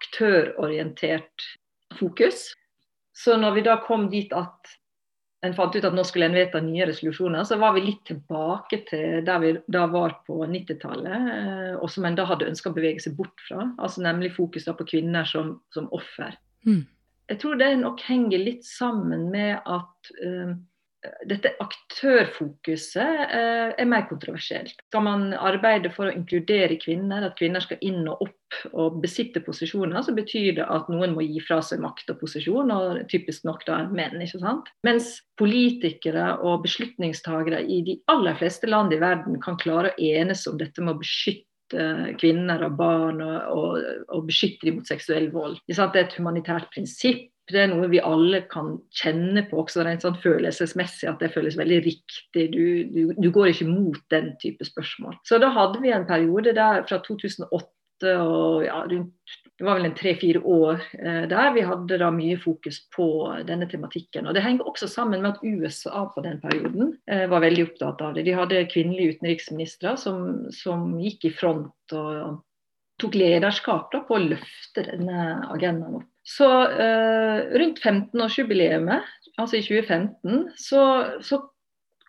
aktørorientert 0.00 1.48
fokus. 1.98 2.50
Så 3.16 3.36
når 3.40 3.58
vi 3.58 3.66
da 3.66 3.80
kom 3.84 4.08
dit 4.12 4.32
at 4.36 4.76
en 5.46 5.54
fant 5.56 5.72
ut 5.72 5.84
at 5.86 5.94
nå 5.96 6.02
skulle 6.04 6.28
en 6.28 6.36
vedta 6.36 6.60
nye 6.60 6.84
resolusjoner, 6.90 7.44
så 7.48 7.56
var 7.60 7.72
vi 7.76 7.86
litt 7.86 8.02
tilbake 8.08 8.82
til 8.90 9.22
der 9.24 9.40
vi 9.40 9.54
da 9.72 9.86
var 9.88 10.18
på 10.26 10.36
90-tallet, 10.44 11.28
eh, 11.32 11.74
og 11.80 11.88
som 11.92 12.04
en 12.04 12.18
da 12.18 12.26
hadde 12.28 12.48
ønska 12.50 12.72
å 12.72 12.76
bevege 12.76 13.00
seg 13.00 13.16
bort 13.16 13.46
fra. 13.46 13.70
altså 13.80 14.04
Nemlig 14.04 14.34
fokus 14.36 14.68
da 14.68 14.76
på 14.76 14.88
kvinner 14.92 15.28
som, 15.28 15.56
som 15.72 15.88
offer. 15.96 16.36
Mm. 16.68 16.84
Jeg 17.30 17.40
tror 17.40 17.60
det 17.60 17.70
nok 17.78 18.02
henger 18.04 18.42
litt 18.42 18.66
sammen 18.66 19.28
med 19.30 19.62
at 19.62 20.12
uh, 20.18 20.52
dette 21.28 21.52
aktørfokuset 21.62 23.22
eh, 23.32 23.70
er 23.72 23.88
mer 23.88 24.04
kontroversielt. 24.08 24.76
Skal 24.90 25.04
man 25.06 25.30
arbeide 25.32 25.92
for 25.94 26.08
å 26.08 26.12
inkludere 26.14 26.76
kvinner, 26.80 27.24
at 27.24 27.38
kvinner 27.38 27.64
skal 27.64 27.80
inn 27.86 28.02
og 28.04 28.26
opp 28.26 28.58
og 28.74 28.98
besitte 29.00 29.40
posisjoner, 29.44 30.02
så 30.04 30.12
betyr 30.16 30.58
det 30.58 30.66
at 30.66 30.88
noen 30.92 31.14
må 31.16 31.24
gi 31.24 31.40
fra 31.44 31.60
seg 31.64 31.80
makt 31.84 32.12
og 32.12 32.20
posisjon, 32.24 32.72
og 32.74 33.02
typisk 33.12 33.46
nok 33.48 33.64
da 33.68 33.80
menn. 33.88 34.20
ikke 34.20 34.42
sant? 34.42 34.68
Mens 34.86 35.12
politikere 35.40 36.34
og 36.44 36.66
beslutningstagere 36.66 37.62
i 37.64 37.80
de 37.86 38.00
aller 38.12 38.36
fleste 38.40 38.68
land 38.68 38.92
i 38.92 39.00
verden 39.00 39.40
kan 39.40 39.60
klare 39.60 39.94
å 39.94 40.10
enes 40.10 40.44
om 40.50 40.60
dette 40.60 40.84
med 40.84 40.98
å 40.98 41.00
beskytte 41.00 41.46
kvinner 42.18 42.64
og 42.66 42.72
barn 42.76 43.20
og, 43.22 43.36
og, 43.54 43.90
og 44.10 44.24
beskytte 44.26 44.66
dem 44.66 44.80
mot 44.80 44.88
seksuell 44.90 45.30
vold. 45.32 45.60
Det 45.70 45.78
er 45.78 46.00
et 46.02 46.16
humanitært 46.18 46.66
prinsipp 46.74 47.30
det 47.52 47.64
er 47.64 47.70
noe 47.72 47.88
vi 47.90 48.00
alle 48.02 48.42
kan 48.50 48.76
kjenne 48.96 49.44
på 49.50 49.60
også 49.62 49.84
rent 49.86 50.04
sånn 50.06 50.18
følelsesmessig, 50.22 51.08
at 51.10 51.22
det 51.22 51.32
føles 51.34 51.58
veldig 51.58 51.80
riktig. 51.86 52.46
Du, 52.54 52.64
du, 52.90 53.02
du, 53.16 53.28
går 53.34 53.52
ikke 53.52 53.68
mot 53.70 54.00
den 54.14 54.32
type 54.42 54.66
spørsmål. 54.66 55.18
Så 55.28 55.40
da 55.42 55.52
hadde 55.54 55.82
vi 55.82 55.92
en 55.94 56.08
periode 56.08 56.54
der 56.56 56.84
fra 56.88 57.02
2008 57.06 57.68
og 58.00 58.62
ja, 58.64 58.78
det 58.88 59.66
var 59.66 59.76
vel 59.76 59.90
en 59.90 59.96
tre-fire 59.96 60.40
år 60.48 60.78
eh, 60.96 61.24
der 61.28 61.50
vi 61.52 61.64
hadde 61.68 61.98
da 62.00 62.08
mye 62.14 62.38
fokus 62.40 62.78
på 62.94 63.06
denne 63.44 63.68
tematikken. 63.68 64.24
Og 64.24 64.34
Det 64.34 64.40
henger 64.40 64.68
også 64.68 64.88
sammen 64.88 65.20
med 65.20 65.34
at 65.34 65.42
USA 65.44 66.06
på 66.14 66.24
den 66.24 66.40
perioden 66.40 66.94
eh, 67.10 67.26
var 67.28 67.44
veldig 67.44 67.66
opptatt 67.68 68.00
av 68.00 68.14
det. 68.16 68.24
De 68.24 68.36
hadde 68.38 68.62
kvinnelige 68.72 69.18
utenriksministre 69.18 69.98
som, 70.00 70.46
som 70.48 70.94
gikk 71.02 71.28
i 71.28 71.34
front 71.34 71.92
og 71.92 72.40
tok 73.00 73.16
lederskap 73.16 73.92
da, 73.92 74.02
på 74.06 74.16
å 74.16 74.24
løfte 74.30 74.84
denne 74.86 75.26
agendaen 75.52 76.00
opp. 76.00 76.08
Så 76.30 76.46
uh, 76.46 77.38
rundt 77.58 77.80
15-årsjubileet, 77.82 79.08
altså 79.40 79.58
i 79.58 79.64
2015, 79.66 80.44
så, 80.60 80.82
så 81.26 81.40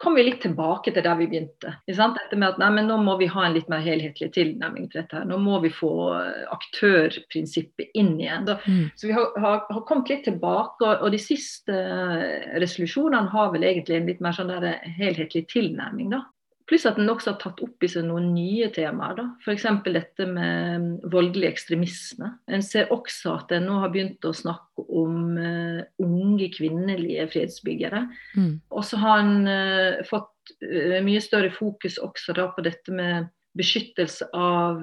kom 0.02 0.16
vi 0.18 0.24
litt 0.26 0.42
tilbake 0.42 0.92
til 0.94 1.04
der 1.06 1.18
vi 1.20 1.28
begynte. 1.30 1.76
Dette 1.86 2.38
med 2.40 2.48
at 2.48 2.60
nei, 2.62 2.84
nå 2.86 2.98
må 3.04 3.16
vi 3.20 3.30
ha 3.30 3.46
en 3.46 3.56
litt 3.56 3.70
mer 3.72 3.84
helhetlig 3.86 4.32
tilnærming 4.34 4.90
til 4.90 5.04
dette. 5.04 5.20
her. 5.20 5.28
Nå 5.30 5.38
må 5.42 5.60
vi 5.62 5.70
få 5.74 5.92
eh, 6.18 6.44
aktørprinsippet 6.56 7.94
inn 8.02 8.16
igjen. 8.20 8.48
Da. 8.50 8.58
Mm. 8.66 8.90
Så 8.98 9.10
vi 9.10 9.16
har, 9.18 9.30
har, 9.42 9.62
har, 9.70 9.84
kommet 9.90 10.10
litt 10.10 10.26
tilbake, 10.26 10.82
og, 10.88 11.06
og 11.06 11.14
de 11.14 11.22
siste 11.22 11.76
eh, 11.78 12.50
resolusjonene 12.64 13.30
har 13.34 13.54
vel 13.54 13.68
egentlig 13.70 14.00
en 14.00 14.10
litt 14.10 14.26
mer 14.26 14.38
sånn 14.38 14.54
der 14.54 14.82
helhetlig 14.98 15.46
tilnærming. 15.54 16.14
da. 16.16 16.24
Pluss 16.70 16.86
at 16.88 16.98
den 17.00 17.10
også 17.12 17.34
har 17.34 17.40
tatt 17.42 17.62
opp 17.64 17.84
i 17.84 17.90
seg 17.92 18.06
noen 18.08 18.30
nye 18.36 18.70
temaer. 18.74 19.16
da. 19.18 19.26
F.eks. 19.44 19.66
dette 19.88 20.28
med 20.30 20.84
mm, 20.84 20.88
voldelig 21.12 21.50
ekstremisme. 21.50 22.30
En 22.48 22.64
ser 22.66 22.92
også 22.94 23.36
at 23.40 23.54
en 23.56 23.68
nå 23.68 23.80
har 23.82 23.92
begynt 23.94 24.28
å 24.28 24.34
snakke 24.36 24.86
om 24.88 25.36
uh, 25.40 25.82
unge 26.04 26.48
kvinnelige 26.56 27.28
fredsbyggere. 27.34 28.06
Mm. 28.38 28.54
Og 28.72 28.88
så 28.88 29.02
har 29.02 29.24
en 29.24 29.36
uh, 29.50 30.02
fått 30.08 30.56
uh, 30.64 30.98
mye 31.04 31.22
større 31.24 31.52
fokus 31.56 32.00
også 32.02 32.38
da 32.38 32.48
på 32.56 32.66
dette 32.68 32.96
med 32.96 33.30
beskyttelse 33.58 34.30
av 34.32 34.80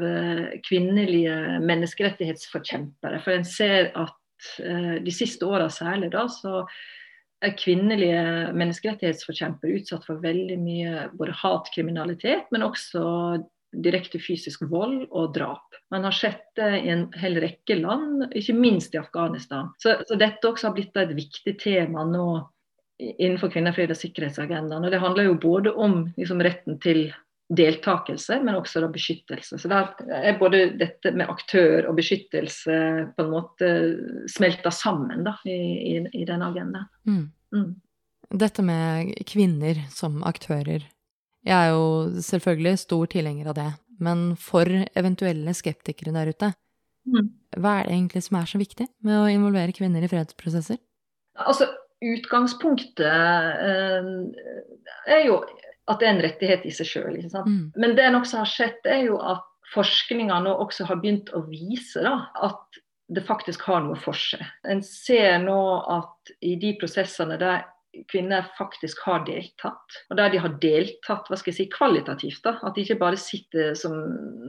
kvinnelige 0.67 1.33
menneskerettighetsforkjempere. 1.65 3.23
For 3.25 3.33
en 3.33 3.47
ser 3.49 3.95
at 3.97 4.13
de 4.61 5.15
siste 5.15 5.49
åra 5.49 5.71
særlig 5.73 6.11
da, 6.13 6.27
så 6.29 6.67
er 7.45 7.54
kvinnelige 7.59 8.23
menneskerettighetsforkjempere 8.59 9.78
utsatt 9.78 10.07
for 10.09 10.23
veldig 10.23 10.57
mye 10.59 11.07
både 11.18 11.37
hatkriminalitet, 11.38 12.49
men 12.54 12.66
også 12.66 13.04
direkte 13.85 14.18
fysisk 14.21 14.64
vold 14.71 15.04
og 15.11 15.35
drap. 15.37 15.76
Man 15.92 16.07
har 16.09 16.16
sett 16.16 16.47
det 16.59 16.71
i 16.80 16.92
en 16.92 17.07
hel 17.21 17.38
rekke 17.42 17.76
land, 17.78 18.30
ikke 18.37 18.57
minst 18.57 18.97
i 18.97 19.00
Afghanistan. 19.00 19.71
Så, 19.83 19.99
så 20.09 20.18
dette 20.18 20.49
også 20.49 20.71
har 20.71 20.76
blitt 20.78 20.97
et 20.99 21.14
viktig 21.16 21.54
tema 21.61 22.07
nå 22.09 22.28
innenfor 22.99 23.52
kvinner, 23.52 23.75
fred 23.76 23.92
og 23.95 24.00
sikkerhetsagendaen. 24.00 24.85
Og 24.85 24.90
det 24.90 25.02
handler 25.02 25.28
jo 25.28 25.38
både 25.38 25.75
om 25.78 26.00
liksom, 26.16 26.42
retten 26.42 26.80
til 26.83 27.07
deltakelse, 27.49 28.40
men 28.45 28.59
også 28.59 28.83
da 28.85 28.90
beskyttelse. 28.93 29.57
Så 29.61 29.71
der 29.71 29.95
er 30.12 30.37
både 30.40 30.67
dette 30.76 31.12
med 31.17 31.31
aktør 31.33 31.88
og 31.88 31.97
beskyttelse 31.97 32.76
på 33.17 33.25
en 33.25 33.33
måte 33.33 33.71
smelta 34.28 34.73
sammen 34.75 35.25
da, 35.25 35.35
i, 35.49 35.57
i, 35.95 35.95
i 36.21 36.26
den 36.28 36.45
agendaen. 36.45 36.88
Mm. 37.09 37.25
Mm. 37.57 37.71
Dette 38.45 38.64
med 38.64 39.14
kvinner 39.28 39.81
som 39.95 40.21
aktører. 40.28 40.85
Jeg 41.47 41.57
er 41.57 41.73
jo 41.73 42.21
selvfølgelig 42.21 42.83
stor 42.83 43.09
tilhenger 43.09 43.49
av 43.49 43.57
det, 43.57 43.69
men 44.05 44.33
for 44.37 44.69
eventuelle 44.69 45.55
skeptikere 45.57 46.12
der 46.12 46.35
ute, 46.35 46.52
mm. 47.09 47.31
hva 47.57 47.78
er 47.78 47.88
det 47.88 47.97
egentlig 47.97 48.25
som 48.26 48.43
er 48.43 48.50
så 48.50 48.61
viktig 48.61 48.90
med 49.07 49.23
å 49.23 49.31
involvere 49.33 49.73
kvinner 49.73 50.05
i 50.05 50.11
fredsprosesser? 50.12 50.76
Altså, 51.38 51.71
utgangspunktet 52.05 53.00
eh, 53.09 54.12
er 55.09 55.25
jo 55.25 55.40
at 55.88 56.00
det 56.00 56.09
er 56.09 56.14
en 56.14 56.25
rettighet 56.25 56.66
i 56.68 56.73
seg 56.75 56.90
sjøl. 56.90 57.16
Mm. 57.33 57.71
Men 57.76 57.97
det 57.97 58.04
en 58.04 58.18
også 58.21 58.42
har 58.42 58.50
sett, 58.52 58.85
er 58.87 59.07
jo 59.09 59.18
at 59.25 59.47
forskninga 59.73 60.40
nå 60.45 60.52
også 60.64 60.87
har 60.88 61.00
begynt 61.00 61.33
å 61.37 61.42
vise 61.49 62.02
da, 62.04 62.14
at 62.45 62.80
det 63.09 63.25
faktisk 63.25 63.64
har 63.68 63.83
noe 63.85 63.97
for 64.00 64.16
seg. 64.16 64.45
En 64.68 64.83
ser 64.85 65.40
nå 65.40 65.59
at 65.88 66.33
i 66.45 66.54
de 66.61 66.75
prosessene 66.80 67.38
der 67.40 67.64
kvinner 68.12 68.45
faktisk 68.59 69.00
har 69.07 69.25
deltatt, 69.26 69.97
og 70.11 70.18
der 70.21 70.33
de 70.33 70.40
har 70.45 70.57
deltatt 70.61 71.28
hva 71.28 71.38
skal 71.40 71.52
jeg 71.52 71.57
si, 71.57 71.68
kvalitativt, 71.73 72.42
da, 72.45 72.59
at 72.62 72.76
de 72.76 72.85
ikke 72.85 72.99
bare 73.00 73.18
sitter 73.21 73.73
som, 73.78 73.97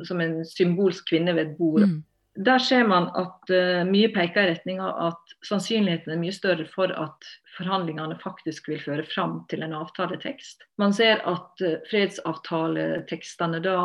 som 0.06 0.22
en 0.24 0.42
symbolsk 0.48 1.08
kvinne 1.10 1.34
ved 1.38 1.48
et 1.48 1.56
bord. 1.58 1.88
Mm. 1.88 2.02
Der 2.40 2.62
ser 2.64 2.86
man 2.88 3.10
at 3.20 3.52
uh, 3.52 3.82
mye 3.88 4.08
peker 4.16 4.46
i 4.46 4.52
retning 4.54 4.78
av 4.80 5.10
at 5.10 5.34
sannsynligheten 5.44 6.14
er 6.14 6.22
mye 6.22 6.36
større 6.36 6.68
for 6.72 6.94
at 6.96 7.28
forhandlingene 7.58 8.16
faktisk 8.22 8.70
vil 8.72 8.80
føre 8.80 9.04
fram 9.10 9.42
til 9.52 9.66
en 9.66 9.76
avtaletekst. 9.76 10.64
Man 10.80 10.96
ser 10.96 11.20
at 11.28 11.66
uh, 11.66 11.82
fredsavtaletekstene 11.90 13.60
da 13.66 13.82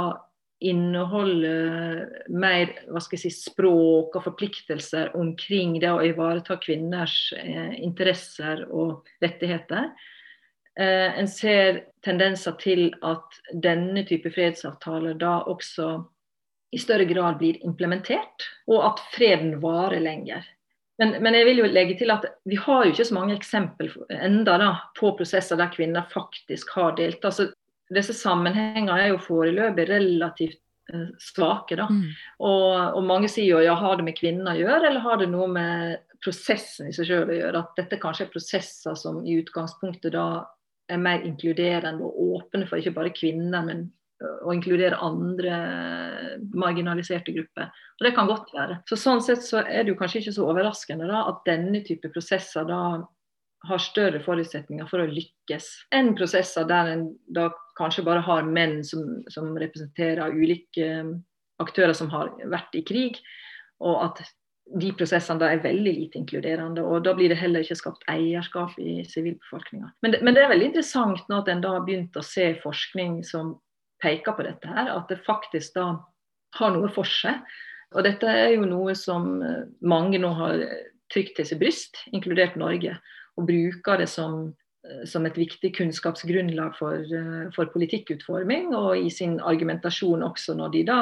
inneholder 0.64 2.06
mer 2.32 2.72
hva 2.88 3.02
skal 3.02 3.18
jeg 3.18 3.26
si, 3.26 3.50
språk 3.50 4.16
og 4.16 4.24
forpliktelser 4.24 5.12
omkring 5.18 5.76
det 5.82 5.90
å 5.90 6.02
ivareta 6.06 6.56
kvinners 6.62 7.16
eh, 7.36 7.74
interesser 7.84 8.64
og 8.70 9.08
rettigheter. 9.24 9.90
Eh, 10.78 11.10
en 11.20 11.28
ser 11.30 11.84
tendenser 12.06 12.56
til 12.62 12.88
at 13.04 13.40
denne 13.52 14.06
type 14.08 14.32
fredsavtaler 14.34 15.18
da 15.20 15.40
også 15.50 15.90
i 16.74 16.80
større 16.80 17.06
grad 17.08 17.38
blir 17.40 17.60
implementert, 17.66 18.48
og 18.70 18.82
at 18.90 19.02
freden 19.14 19.56
varer 19.62 20.02
lenger. 20.02 20.44
Men, 20.98 21.16
men, 21.22 21.34
jeg 21.34 21.46
vil 21.48 21.62
jo 21.64 21.70
legge 21.70 21.96
til 21.98 22.12
at 22.14 22.26
vi 22.46 22.58
har 22.60 22.84
jo 22.84 22.92
ikke 22.92 23.06
så 23.08 23.16
mange 23.16 23.34
eksempel 23.34 23.90
enda 24.14 24.58
da, 24.62 24.70
på 24.98 25.10
prosesser 25.18 25.58
der 25.58 25.72
kvinner 25.74 26.06
faktisk 26.12 26.70
har 26.76 26.94
deltatt. 26.98 27.32
Altså, 27.32 27.48
disse 27.94 28.14
sammenhengene 28.16 29.00
er 29.00 29.10
jo 29.10 29.22
foreløpig 29.22 29.88
relativt 29.90 30.60
eh, 30.92 31.10
svake. 31.20 31.76
da. 31.80 31.88
Mm. 31.90 32.12
Og, 32.38 32.68
og, 32.94 33.02
mange 33.10 33.30
sier 33.32 33.56
jo 33.56 33.64
ja, 33.64 33.74
har 33.78 33.98
det 33.98 34.06
med 34.06 34.18
kvinner 34.18 34.54
å 34.54 34.60
gjøre, 34.60 34.90
eller 34.90 35.04
har 35.04 35.18
det 35.20 35.30
noe 35.34 35.50
med 35.50 35.98
prosessen 36.24 36.88
i 36.88 36.94
seg 36.96 37.10
selv 37.10 37.34
å 37.34 37.40
gjøre? 37.40 37.64
At 37.64 37.82
dette 37.82 38.00
kanskje 38.02 38.28
er 38.28 38.34
prosesser 38.36 38.98
som 38.98 39.18
i 39.26 39.38
utgangspunktet 39.42 40.14
da 40.14 40.28
er 40.92 41.00
mer 41.00 41.26
inkluderende 41.26 42.06
og 42.06 42.38
åpne 42.38 42.68
for 42.68 42.78
ikke 42.78 42.94
bare 42.94 43.12
kvinner, 43.16 43.66
men 43.66 43.88
å 44.22 44.52
inkludere 44.54 45.00
andre 45.02 45.56
marginaliserte 46.54 47.34
grupper. 47.34 47.72
Og 47.98 48.06
Det 48.06 48.14
kan 48.14 48.30
godt 48.30 48.52
være. 48.54 48.78
Så 48.88 48.98
Sånn 49.00 49.22
sett 49.24 49.42
så 49.42 49.64
er 49.64 49.84
det 49.84 49.94
jo 49.94 49.98
kanskje 49.98 50.22
ikke 50.22 50.36
så 50.36 50.46
overraskende 50.48 51.08
da, 51.10 51.24
at 51.32 51.42
denne 51.48 51.82
type 51.86 52.10
prosesser 52.14 52.66
da 52.68 52.80
har 53.64 53.80
større 53.80 54.20
forutsetninger 54.20 54.86
for 54.90 55.00
å 55.00 55.08
lykkes 55.08 55.70
enn 55.96 56.12
prosesser 56.18 56.66
der 56.68 56.90
en 56.92 57.06
da 57.32 57.48
kanskje 57.78 58.04
bare 58.04 58.20
har 58.24 58.44
menn 58.44 58.82
som, 58.84 59.22
som 59.32 59.54
representerer 59.58 60.36
ulike 60.36 60.88
aktører 61.62 61.94
som 61.96 62.10
har 62.12 62.34
vært 62.50 62.74
i 62.76 62.84
krig, 62.86 63.20
og 63.82 64.02
at 64.04 64.20
de 64.80 64.90
prosessene 64.96 65.42
da 65.42 65.50
er 65.52 65.62
veldig 65.62 65.92
lite 65.92 66.18
inkluderende. 66.18 66.82
og 66.82 67.04
Da 67.04 67.12
blir 67.16 67.28
det 67.28 67.38
heller 67.38 67.64
ikke 67.64 67.76
skapt 67.78 68.06
eierskap 68.10 68.78
i 68.80 69.02
sivilbefolkninga. 69.08 69.90
Men, 70.02 70.16
men, 70.22 70.34
det 70.34 70.44
er 70.44 70.52
veldig 70.54 70.70
interessant 70.70 71.28
nå 71.28 71.42
at 71.42 71.50
en 71.52 71.60
da 71.64 71.74
har 71.76 71.84
begynt 71.86 72.16
å 72.16 72.24
se 72.24 72.54
forskning 72.62 73.20
som 73.28 73.54
peker 74.04 74.36
på 74.36 74.44
dette 74.46 74.68
her, 74.68 74.92
at 74.92 75.08
det 75.08 75.24
faktisk 75.24 75.78
da 75.78 75.88
har 76.58 76.74
noe 76.74 76.90
for 76.92 77.08
seg. 77.08 77.40
Og 77.94 78.04
dette 78.06 78.28
er 78.28 78.56
jo 78.56 78.66
noe 78.68 78.94
som 78.98 79.38
eh, 79.42 79.64
mange 79.86 80.20
nå 80.20 80.32
har 80.38 80.60
trykt 81.12 81.36
til 81.38 81.48
sitt 81.48 81.60
bryst, 81.62 82.00
inkludert 82.12 82.58
Norge, 82.60 82.96
og 83.38 83.48
bruker 83.48 84.00
det 84.02 84.08
som, 84.10 84.48
eh, 84.86 85.04
som 85.10 85.26
et 85.28 85.38
viktig 85.38 85.74
kunnskapsgrunnlag 85.76 86.76
for, 86.78 86.98
eh, 86.98 87.46
for, 87.54 87.70
politikkutforming, 87.74 88.74
og 88.74 88.98
i 88.98 89.10
sin 89.14 89.38
argumentasjon 89.40 90.26
også 90.26 90.56
når 90.58 90.74
de 90.74 90.84
da 90.90 91.00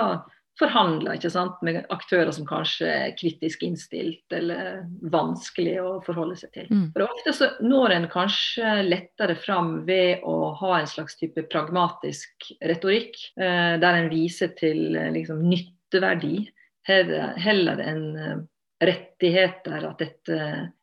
forhandler 0.60 1.16
ikke 1.16 1.30
sant, 1.32 1.60
med 1.64 1.80
aktører 1.92 2.30
som 2.34 2.46
kanskje 2.48 2.88
er 2.90 3.14
kritisk 3.16 3.64
innstilt 3.66 4.34
eller 4.36 4.82
vanskelig 5.12 5.78
å 5.80 5.92
forholde 6.04 6.36
seg 6.38 6.52
til. 6.56 6.68
Mm. 6.70 6.86
For 6.94 7.06
Ofte 7.06 7.34
så 7.36 7.48
når 7.64 7.96
en 7.96 8.08
kanskje 8.12 8.74
lettere 8.86 9.36
fram 9.38 9.74
ved 9.88 10.24
å 10.28 10.52
ha 10.60 10.74
en 10.78 10.90
slags 10.90 11.16
type 11.20 11.46
pragmatisk 11.52 12.50
retorikk, 12.60 13.16
eh, 13.40 13.78
der 13.82 14.00
en 14.02 14.10
viser 14.12 14.52
til 14.58 14.96
eh, 14.98 15.12
liksom, 15.16 15.40
nytteverdi 15.48 16.44
heller, 16.88 17.34
heller 17.40 17.82
enn 17.82 18.06
eh, 18.16 18.38
rettigheter, 18.82 19.88
at 19.88 20.00
dette 20.02 20.38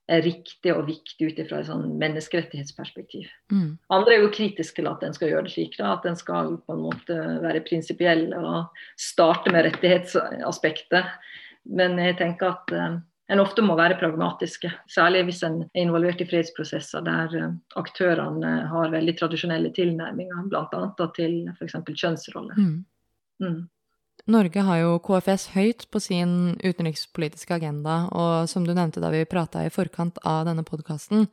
er 0.09 0.23
riktig 0.25 0.71
og 0.73 0.87
viktig 0.87 1.29
ut 1.29 1.41
fra 1.49 1.59
et 1.61 1.67
sånn 1.69 1.85
menneskerettighetsperspektiv. 2.01 3.27
Mm. 3.53 3.77
Andre 3.93 4.15
er 4.15 4.23
jo 4.23 4.31
kritiske 4.33 4.81
til 4.81 4.89
at 4.89 5.03
en 5.05 5.15
skal 5.15 5.31
gjøre 5.31 5.47
det 5.47 5.53
slik, 5.53 5.77
da, 5.79 5.93
at 5.95 6.07
en 6.09 6.17
skal 6.17 6.55
på 6.65 6.75
en 6.75 6.85
måte 6.87 7.17
være 7.43 7.63
prinsipiell 7.67 8.29
og 8.37 8.81
starte 8.99 9.53
med 9.53 9.67
rettighetsaspektet. 9.69 11.13
Men 11.69 11.99
jeg 12.01 12.17
tenker 12.21 12.55
at 12.55 12.73
uh, 12.73 12.99
en 13.29 13.43
ofte 13.43 13.61
må 13.65 13.75
være 13.77 13.99
pragmatiske, 13.99 14.71
særlig 14.89 15.27
hvis 15.27 15.43
en 15.45 15.61
er 15.67 15.83
involvert 15.83 16.23
i 16.23 16.29
fredsprosesser 16.29 17.05
der 17.05 17.35
uh, 17.37 17.49
aktørene 17.79 18.53
har 18.71 18.95
veldig 18.95 19.17
tradisjonelle 19.19 19.73
tilnærminger, 19.75 20.47
bl.a. 20.49 21.09
til 21.17 21.41
f.eks. 21.53 21.77
kjønnsrolle. 21.93 22.57
Mm. 22.57 22.79
Mm. 23.45 23.59
Norge 24.27 24.63
har 24.65 24.81
jo 24.81 24.97
KFS 25.05 25.49
høyt 25.53 25.85
på 25.91 26.01
sin 26.03 26.57
utenrikspolitiske 26.63 27.55
agenda, 27.55 28.01
og 28.11 28.49
som 28.51 28.65
du 28.67 28.73
nevnte 28.73 29.01
da 29.03 29.11
vi 29.13 29.23
prata 29.29 29.63
i 29.65 29.71
forkant 29.73 30.19
av 30.27 30.45
denne 30.49 30.65
podkasten, 30.67 31.27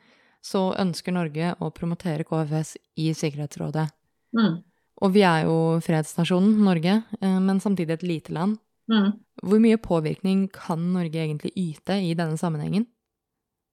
så 0.45 0.71
ønsker 0.79 1.15
Norge 1.17 1.55
å 1.59 1.73
promotere 1.75 2.27
KFS 2.27 2.77
i 3.03 3.11
Sikkerhetsrådet. 3.17 3.89
Mm. 4.37 4.61
Og 5.05 5.13
vi 5.13 5.25
er 5.27 5.45
jo 5.49 5.57
fredsnasjonen 5.85 6.61
Norge, 6.65 7.01
eh, 7.21 7.39
men 7.43 7.61
samtidig 7.61 7.99
et 7.99 8.07
lite 8.07 8.37
land. 8.37 8.59
Mm. 8.93 9.13
Hvor 9.43 9.61
mye 9.61 9.81
påvirkning 9.83 10.47
kan 10.53 10.93
Norge 10.95 11.21
egentlig 11.21 11.53
yte 11.59 11.99
i 12.01 12.15
denne 12.15 12.39
sammenhengen? 12.41 12.87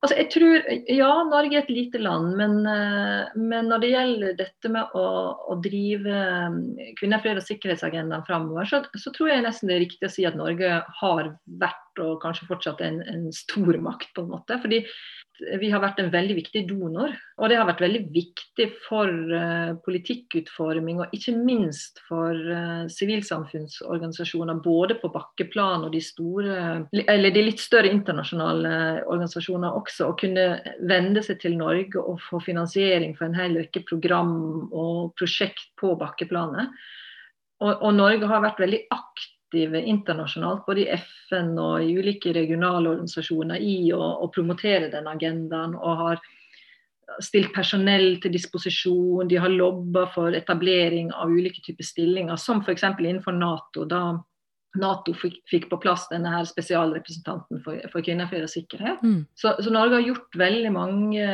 Altså, 0.04 0.18
jeg 0.20 0.30
tror, 0.34 0.66
Ja, 0.92 1.12
Norge 1.24 1.56
er 1.56 1.62
et 1.63 1.70
lite 1.72 2.00
land, 2.02 2.34
men, 2.36 2.58
eh, 2.68 3.30
men 3.39 3.70
når 3.72 3.80
det 3.80 3.92
gjelder 3.94 4.34
dette 4.36 4.72
med 4.74 4.98
å, 5.00 5.06
å 5.48 5.56
drive 5.63 6.12
eh, 6.12 6.89
kvinner, 7.00 7.22
fred 7.24 7.39
og 7.39 7.46
sikkerhetsagendaen 7.48 8.26
framover, 8.28 8.68
så, 8.68 8.82
så, 9.00 9.13
tror 9.16 9.32
jeg 9.32 9.46
nesten 9.46 9.72
det 9.72 9.78
er 9.78 9.84
riktig 9.86 10.10
å 10.10 10.12
si 10.12 10.28
at 10.28 10.36
Norge 10.36 10.82
har 11.00 11.32
vært 11.62 12.04
og 12.04 12.18
kanskje 12.26 12.50
fortsatt 12.50 12.84
en, 12.84 13.00
en 13.08 13.30
stor 13.32 13.80
makt, 13.80 14.12
på 14.18 14.26
en 14.26 14.34
måte. 14.34 14.60
Fordi 14.60 14.82
vi 15.60 15.69
har 15.74 15.82
vært 15.82 16.00
en 16.02 16.12
veldig 16.13 16.36
viktig 16.38 16.62
donor. 16.69 17.13
Og 17.41 17.50
det 17.50 17.58
har 17.58 17.67
vært 17.67 17.82
veldig 17.84 18.02
viktig 18.13 18.67
for 18.86 19.10
uh, 19.10 19.74
politikkutforming, 19.86 21.02
og 21.02 21.15
ikke 21.15 21.34
minst 21.38 22.02
for 22.08 22.38
uh, 22.38 22.86
sivilsamfunnsorganisasjoner, 22.93 24.62
både 24.63 24.98
på 25.02 25.12
bakkeplan 25.13 25.88
og 25.88 25.93
de 25.96 26.02
store, 26.04 26.58
eller 27.04 27.34
de 27.34 27.46
litt 27.50 27.63
større 27.63 27.91
internasjonale 27.91 28.74
organisasjoner 29.04 29.80
også, 29.82 30.12
å 30.12 30.17
kunne 30.19 30.48
vende 30.86 31.26
seg 31.26 31.41
til 31.43 31.58
Norge 31.60 32.02
og 32.02 32.22
få 32.24 32.41
finansiering 32.43 33.17
for 33.17 33.30
en 33.30 33.38
hel 33.38 33.58
rekke 33.62 33.84
program 33.89 34.36
og 34.69 35.13
prosjekt 35.19 35.72
på 35.82 35.96
bakkeplanet. 36.00 36.74
Og, 37.63 37.72
og 37.80 37.93
Norge 37.96 38.28
har 38.30 38.43
vært 38.43 38.62
veldig 38.62 38.86
aktiv 38.93 39.33
aktive 39.54 39.82
internasjonalt, 39.82 40.66
både 40.66 40.82
i 40.82 40.98
FN 40.98 41.58
og 41.60 41.84
i 41.84 41.94
ulike 41.98 42.34
regionale 42.34 42.89
organisasjoner, 42.89 43.62
i 43.62 43.94
å, 43.94 44.02
å 44.24 44.30
promotere 44.34 44.89
den 44.89 45.08
agendaen. 45.08 45.76
og 45.76 45.98
har 45.98 46.22
stilt 47.22 47.54
personell 47.54 48.20
til 48.22 48.32
disposisjon, 48.34 49.28
de 49.28 49.38
har 49.38 49.50
lobba 49.50 50.08
for 50.13 50.34
etablering 50.34 51.12
av 51.13 51.30
ulike 51.30 51.62
typer 51.62 51.84
stillinger, 51.84 52.36
som 52.38 52.62
f.eks. 52.63 52.84
innenfor 52.84 53.34
Nato. 53.34 53.86
da 53.86 54.18
Nato 54.80 55.13
fikk, 55.13 55.44
fikk, 55.46 55.70
på 55.70 55.78
plass 55.78 56.08
denne 56.10 56.32
her 56.34 56.48
spesialrepresentanten 56.50 57.62
for, 57.62 57.78
for 57.92 58.02
kvinner, 58.02 58.26
fred 58.26 58.48
og 58.48 58.50
sikkerhet. 58.50 59.04
Mm. 59.04 59.28
Så, 59.38 59.54
så, 59.62 59.70
Norge 59.70 60.00
har 60.00 60.08
gjort 60.08 60.39
veldig 60.39 60.72
mange 60.74 61.28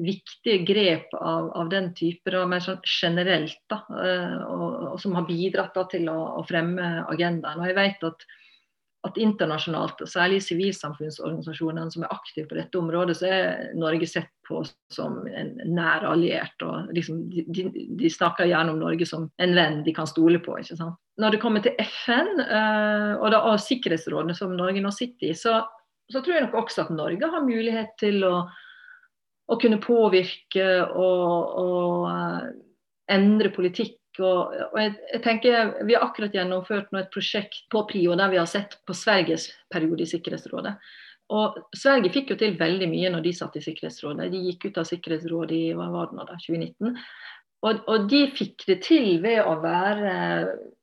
viktige 0.00 0.64
grep 0.64 1.14
av, 1.14 1.50
av 1.56 1.68
den 1.68 1.92
type, 1.94 2.32
da, 2.32 2.44
mer 2.48 2.62
sånn 2.64 2.80
generelt, 2.84 3.60
da, 3.70 3.82
eh, 4.00 4.36
og, 4.46 4.68
og, 4.92 4.98
som 5.02 5.16
har 5.18 5.28
bidratt 5.28 5.74
da, 5.76 5.86
til 5.90 6.08
å, 6.12 6.18
å, 6.40 6.44
fremme 6.48 6.92
agendaen. 7.10 7.60
Og 7.60 7.68
jeg 7.68 7.76
vet 7.76 8.06
at, 8.08 8.24
at 9.08 9.18
internasjonalt, 9.20 10.00
særlig 10.00 10.12
særlig 10.12 10.40
sivilsamfunnsorganisasjonene 10.46 11.92
som 11.92 12.04
er 12.04 12.14
aktive 12.14 12.48
på 12.48 12.58
dette 12.58 12.80
området, 12.80 13.16
så 13.18 13.28
er 13.28 13.74
Norge 13.80 14.08
sett 14.08 14.30
på 14.48 14.62
som 14.92 15.20
en 15.28 15.52
nær 15.68 16.06
alliert. 16.08 16.56
og 16.66 16.92
liksom, 16.96 17.26
de, 17.30 17.66
de, 17.72 18.10
snakker 18.12 18.48
gjerne 18.50 18.74
om 18.74 18.80
Norge 18.80 19.08
som 19.08 19.28
en 19.40 19.54
venn 19.56 19.82
de 19.86 19.94
kan 19.96 20.08
stole 20.08 20.40
på. 20.44 20.56
ikke 20.60 20.78
sant? 20.80 20.98
Når 21.20 21.36
det 21.36 21.42
kommer 21.42 21.64
til 21.64 21.76
FN 21.84 22.40
uh, 22.40 23.20
og, 23.20 23.28
da, 23.34 23.44
og 23.52 23.60
Sikkerhetsrådet, 23.60 24.36
som 24.38 24.56
Norge 24.56 24.82
nå 24.82 24.92
sitter 24.96 25.30
i, 25.30 25.36
så, 25.36 25.60
så 26.10 26.24
tror 26.24 26.38
jeg 26.38 26.48
nok 26.48 26.58
også 26.64 26.86
at 26.86 26.92
Norge 26.96 27.32
har 27.32 27.44
mulighet 27.46 27.96
til 28.00 28.24
å 28.24 28.34
å 29.50 29.58
kunne 29.60 29.80
påvirke 29.82 30.66
og, 30.94 31.56
og 31.60 32.06
uh, 32.06 32.50
endre 33.10 33.50
politikk. 33.54 33.96
Og, 34.20 34.54
og 34.72 34.78
jeg, 34.78 34.94
jeg, 35.12 35.20
tenker 35.24 35.74
Vi 35.86 35.94
har 35.94 36.04
akkurat 36.04 36.34
gjennomført 36.34 36.90
et 36.98 37.12
prosjekt 37.14 37.62
på 37.72 37.84
PRIO 37.88 38.16
der 38.18 38.32
vi 38.32 38.40
har 38.40 38.48
sett 38.50 38.76
på 38.86 38.96
Sveriges 38.96 39.48
periode 39.72 40.04
i 40.04 40.10
Sikkerhetsrådet. 40.10 40.74
Og 41.30 41.60
Sverige 41.78 42.10
fikk 42.12 42.32
jo 42.32 42.38
til 42.40 42.56
veldig 42.58 42.88
mye 42.90 43.10
når 43.14 43.22
de 43.26 43.32
satt 43.38 43.56
i 43.58 43.62
Sikkerhetsrådet. 43.62 44.32
De 44.32 44.42
gikk 44.48 44.66
ut 44.66 44.80
av 44.82 44.88
Sikkerhetsrådet 44.88 45.56
i 45.56 45.70
hva 45.78 45.86
var 45.92 46.10
det 46.10 46.18
nå 46.18 46.26
da, 46.26 46.38
2019. 46.42 46.98
Og, 47.60 47.82
og, 47.92 48.06
de 48.10 48.24
fikk 48.34 48.64
det 48.70 48.78
til 48.86 49.18
ved 49.22 49.42
å 49.44 49.58
være 49.60 50.12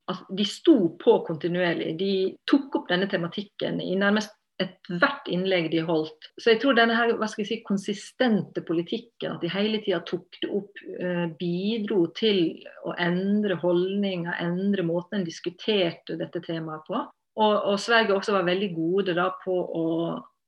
altså, 0.07 0.23
De 0.39 0.45
sto 0.47 0.77
på 1.01 1.17
kontinuerlig. 1.27 1.95
De 1.99 2.11
tok 2.49 2.79
opp 2.79 2.91
denne 2.91 3.09
tematikken 3.11 3.81
i 3.83 3.95
nærmest 3.99 4.36
ethvert 4.61 5.27
innlegg 5.29 5.69
de 5.71 5.81
holdt. 5.85 6.29
Så 6.41 6.53
jeg 6.53 6.61
tror 6.61 6.77
denne 6.77 6.95
her, 6.97 7.13
hva 7.19 7.27
skal 7.29 7.43
jeg 7.43 7.49
si, 7.49 7.57
konsistente 7.67 8.63
politikken, 8.65 9.35
at 9.35 9.43
de 9.43 9.51
hele 9.53 9.81
tida 9.85 9.99
tok 10.07 10.39
det 10.41 10.49
opp, 10.49 10.81
eh, 10.97 11.25
bidro 11.39 12.07
til 12.17 12.41
å 12.87 12.95
endre 13.01 13.59
holdninger, 13.61 14.33
endre 14.41 14.85
måten 14.87 15.19
en 15.19 15.27
diskuterte 15.27 16.17
dette 16.17 16.41
temaet 16.45 16.87
på. 16.89 17.03
Og, 17.37 17.53
og 17.69 17.77
Sverige 17.81 18.17
også 18.17 18.33
var 18.33 18.47
veldig 18.47 18.71
gode 18.73 19.13
da 19.17 19.29
på 19.43 19.53
å, 19.53 19.85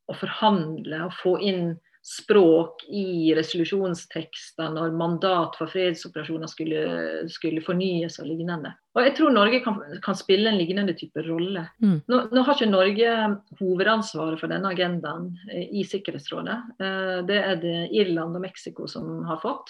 å 0.10 0.18
forhandle 0.18 1.04
og 1.06 1.14
få 1.20 1.36
inn 1.46 1.76
språk 2.10 2.84
i 2.90 3.36
resolusjonstekster 3.38 4.72
når 4.74 4.96
mandat 4.98 5.58
for 5.60 5.70
fredsoperasjoner 5.70 6.50
skulle, 6.50 6.84
skulle, 7.30 7.62
fornyes 7.62 8.18
og 8.22 8.26
lignende. 8.32 8.72
Og 8.98 9.04
Jeg 9.06 9.14
tror 9.20 9.36
Norge 9.36 9.60
kan, 9.62 9.78
kan 10.02 10.18
spille 10.18 10.50
en 10.50 10.58
lignende 10.58 10.96
type 10.98 11.22
rolle. 11.28 11.68
Mm. 11.84 12.00
Nå, 12.10 12.22
nå, 12.34 12.44
har 12.48 12.56
ikke 12.58 12.72
Norge 12.72 13.12
hovedansvaret 13.60 14.42
for 14.42 14.50
denne 14.50 14.72
agendaen 14.74 15.28
eh, 15.54 15.68
i 15.70 15.84
Sikkerhetsrådet. 15.86 16.58
Eh, 16.82 17.20
det 17.30 17.38
er 17.44 17.62
det 17.62 17.76
Irland 17.94 18.40
og 18.40 18.42
Mexico 18.42 18.88
som 18.90 19.20
har 19.30 19.42
fått. 19.44 19.70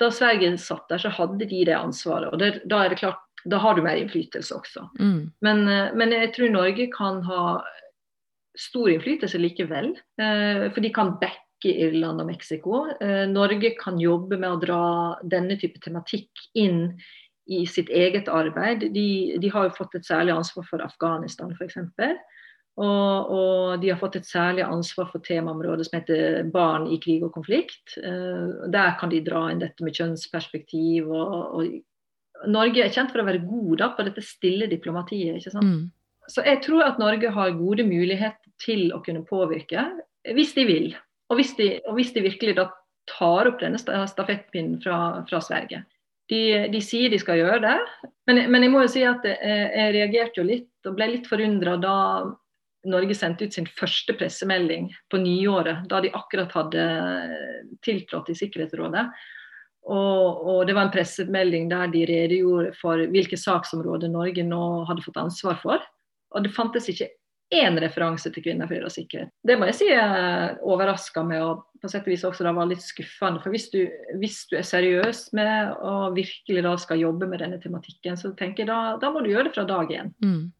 Da 0.00 0.10
Sverige 0.12 0.50
satt 0.60 0.92
der, 0.92 1.00
så 1.00 1.12
hadde 1.16 1.48
de 1.48 1.62
det 1.70 1.78
ansvaret. 1.78 2.34
og 2.34 2.42
det, 2.42 2.66
Da 2.68 2.82
er 2.82 2.92
det 2.92 3.00
klart, 3.00 3.22
da 3.48 3.62
har 3.62 3.78
du 3.78 3.80
mer 3.86 3.96
innflytelse 3.96 4.58
også. 4.58 4.90
Mm. 5.00 5.30
Men, 5.40 5.64
eh, 5.68 5.94
men 5.96 6.12
jeg 6.12 6.34
tror 6.36 6.52
Norge 6.52 6.90
kan 6.92 7.24
ha 7.30 7.62
stor 8.60 8.92
innflytelse 8.92 9.40
likevel. 9.40 9.94
For 10.20 10.84
de 10.84 10.90
kan 10.92 11.14
backe 11.16 11.40
i 11.68 11.74
Irland 11.86 12.22
og 12.22 12.28
Mexico. 12.28 12.84
Eh, 13.00 13.24
Norge 13.30 13.74
kan 13.78 14.00
jobbe 14.00 14.38
med 14.38 14.50
å 14.50 14.60
dra 14.62 14.84
denne 15.22 15.58
type 15.60 15.82
tematikk 15.84 16.46
inn 16.58 16.86
i 17.50 17.64
sitt 17.66 17.90
eget 17.90 18.30
arbeid. 18.30 18.88
De, 18.94 19.38
de 19.42 19.50
har 19.52 19.68
jo 19.68 19.76
fått 19.76 19.96
et 19.98 20.06
særlig 20.06 20.34
ansvar 20.36 20.66
for 20.68 20.84
Afghanistan 20.84 21.52
f.eks. 21.56 21.80
Og, 22.80 23.32
og 23.36 23.80
de 23.82 23.90
har 23.92 23.98
fått 24.00 24.16
et 24.16 24.28
særlig 24.28 24.64
ansvar 24.64 25.10
for 25.12 25.20
temaområdet 25.24 25.86
som 25.88 25.98
heter 25.98 26.46
barn 26.54 26.86
i 26.88 26.98
krig 27.02 27.24
og 27.26 27.34
konflikt. 27.34 27.98
Eh, 28.00 28.68
der 28.72 28.94
kan 29.00 29.12
de 29.12 29.20
dra 29.24 29.48
inn 29.52 29.60
dette 29.60 29.84
med 29.84 29.96
kjønnsperspektiv. 29.98 31.10
Og, 31.10 31.58
og 31.58 32.48
Norge 32.52 32.84
er 32.84 32.94
kjent 32.94 33.12
for 33.12 33.22
å 33.22 33.26
være 33.28 33.44
god 33.44 33.74
da, 33.82 33.90
på 33.96 34.06
dette 34.08 34.24
stille 34.24 34.70
diplomatiet. 34.70 35.36
ikke 35.36 35.52
sant? 35.52 35.68
Mm. 35.68 35.90
Så 36.30 36.44
jeg 36.46 36.62
tror 36.64 36.86
at 36.86 37.00
Norge 37.02 37.32
har 37.34 37.56
gode 37.58 37.84
muligheter 37.84 38.52
til 38.62 38.92
å 38.94 39.02
kunne 39.04 39.24
påvirke, 39.26 39.84
hvis 40.36 40.54
de 40.56 40.66
vil. 40.68 40.92
Og 41.32 41.40
hvis 41.40 41.54
de, 41.56 41.72
og 41.88 41.96
hvis 41.96 42.12
de 42.12 42.24
virkelig 42.26 42.58
da 42.58 42.68
tar 43.08 43.48
opp 43.50 43.62
denne 43.62 43.80
stafettpinnen 43.80 44.76
fra, 44.82 45.24
fra 45.28 45.40
Sverige. 45.42 45.82
De, 46.30 46.42
de, 46.70 46.80
sier 46.84 47.10
de 47.10 47.18
skal 47.20 47.40
gjøre 47.40 47.58
det, 47.64 47.78
men, 48.30 48.44
men, 48.52 48.62
jeg 48.62 48.72
må 48.72 48.84
jo 48.84 48.92
si 48.92 49.02
at 49.04 49.24
jeg, 49.26 49.40
jeg 49.42 49.94
reagerte 49.96 50.38
jo 50.38 50.46
litt 50.46 50.88
og 50.88 50.94
ble 50.96 51.08
litt 51.16 51.26
forundra 51.28 51.74
da 51.82 51.96
Norge 52.88 53.14
sendte 53.14 53.46
ut 53.46 53.54
sin 53.54 53.68
første 53.78 54.14
pressemelding 54.18 54.88
på 55.10 55.20
nyåret, 55.22 55.84
da 55.90 56.00
de 56.02 56.10
akkurat 56.18 56.50
hadde 56.56 56.86
tiltrådt 57.86 58.32
i 58.32 58.38
Sikkerhetsrådet. 58.38 59.04
Og, 59.82 60.42
og, 60.46 60.60
det 60.66 60.74
var 60.74 60.86
en 60.86 60.94
pressemelding 60.94 61.68
der 61.70 61.90
de 61.90 62.04
redegjorde 62.10 62.72
for 62.78 63.02
hvilke 63.14 63.38
saksområder 63.38 64.10
Norge 64.10 64.44
nå 64.46 64.62
hadde 64.88 65.04
fått 65.06 65.20
ansvar 65.22 65.58
for. 65.62 65.84
Og 66.34 66.46
det 66.46 66.54
fantes 66.54 66.88
ikke 66.90 67.10
én 67.52 67.76
referanse 67.80 68.30
til 68.32 68.44
kvinner, 68.44 68.68
fred 68.70 68.84
og 68.86 68.92
sikkerhet. 68.94 69.30
Det 69.44 69.58
må 69.60 69.68
jeg 69.68 69.76
si 69.76 69.88
er 69.92 70.56
overraska 70.64 71.24
med, 71.26 71.42
og 71.44 71.82
på 71.82 71.90
sett 71.90 72.06
og 72.06 72.12
vis 72.14 72.24
også 72.24 72.46
da 72.46 72.54
var 72.56 72.70
litt 72.70 72.82
skuffende. 72.84 73.42
For 73.42 73.52
hvis 73.52 73.68
du, 73.74 73.80
hvis 74.22 74.38
du, 74.50 74.56
er 74.60 74.66
seriøs 74.66 75.24
med 75.36 75.74
og 75.78 76.16
virkelig 76.16 76.64
da 76.64 76.74
skal 76.80 77.02
jobbe 77.02 77.28
med 77.28 77.42
denne 77.44 77.60
tematikken, 77.62 78.16
så 78.18 78.32
tenker 78.38 78.64
jeg 78.64 78.70
da, 78.70 78.96
da 79.02 79.10
må 79.12 79.24
du 79.24 79.32
gjøre 79.32 79.50
det 79.50 79.56
fra 79.56 79.66
dag 79.68 79.92
én. 79.92 80.14
Mm. 80.24 80.52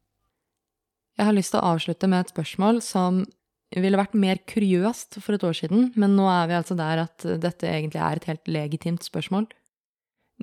Jeg 1.17 1.29
har 1.29 1.37
lyst 1.37 1.53
til 1.53 1.61
å 1.61 1.73
avslutte 1.73 2.09
med 2.09 2.25
et 2.25 2.33
spørsmål 2.33 2.81
som 2.85 3.23
ville 3.73 3.97
vært 3.97 4.13
mer 4.17 4.39
kuriøst 4.49 5.17
for 5.23 5.37
et 5.37 5.43
år 5.45 5.57
siden, 5.57 5.91
men 5.97 6.15
nå 6.17 6.27
er 6.29 6.47
vi 6.49 6.57
altså 6.59 6.77
der 6.77 7.05
at 7.07 7.25
dette 7.41 7.69
egentlig 7.69 8.01
er 8.05 8.19
et 8.19 8.29
helt 8.29 8.49
legitimt 8.49 9.05
spørsmål. 9.05 9.47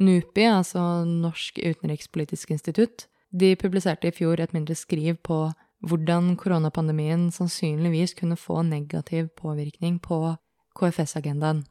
NUPI, 0.00 0.46
altså 0.50 0.82
Norsk 1.06 1.58
utenrikspolitisk 1.58 2.54
institutt, 2.54 3.06
de 3.30 3.54
publiserte 3.58 4.10
i 4.10 4.14
fjor 4.14 4.40
et 4.42 4.54
mindre 4.54 4.74
skriv 4.78 5.18
på 5.26 5.44
hvordan 5.86 6.34
koronapandemien 6.40 7.28
sannsynligvis 7.34 8.14
kunne 8.18 8.38
få 8.38 8.62
negativ 8.66 9.30
påvirkning 9.38 9.98
på 10.02 10.36
KFS-agendaen. 10.78 11.64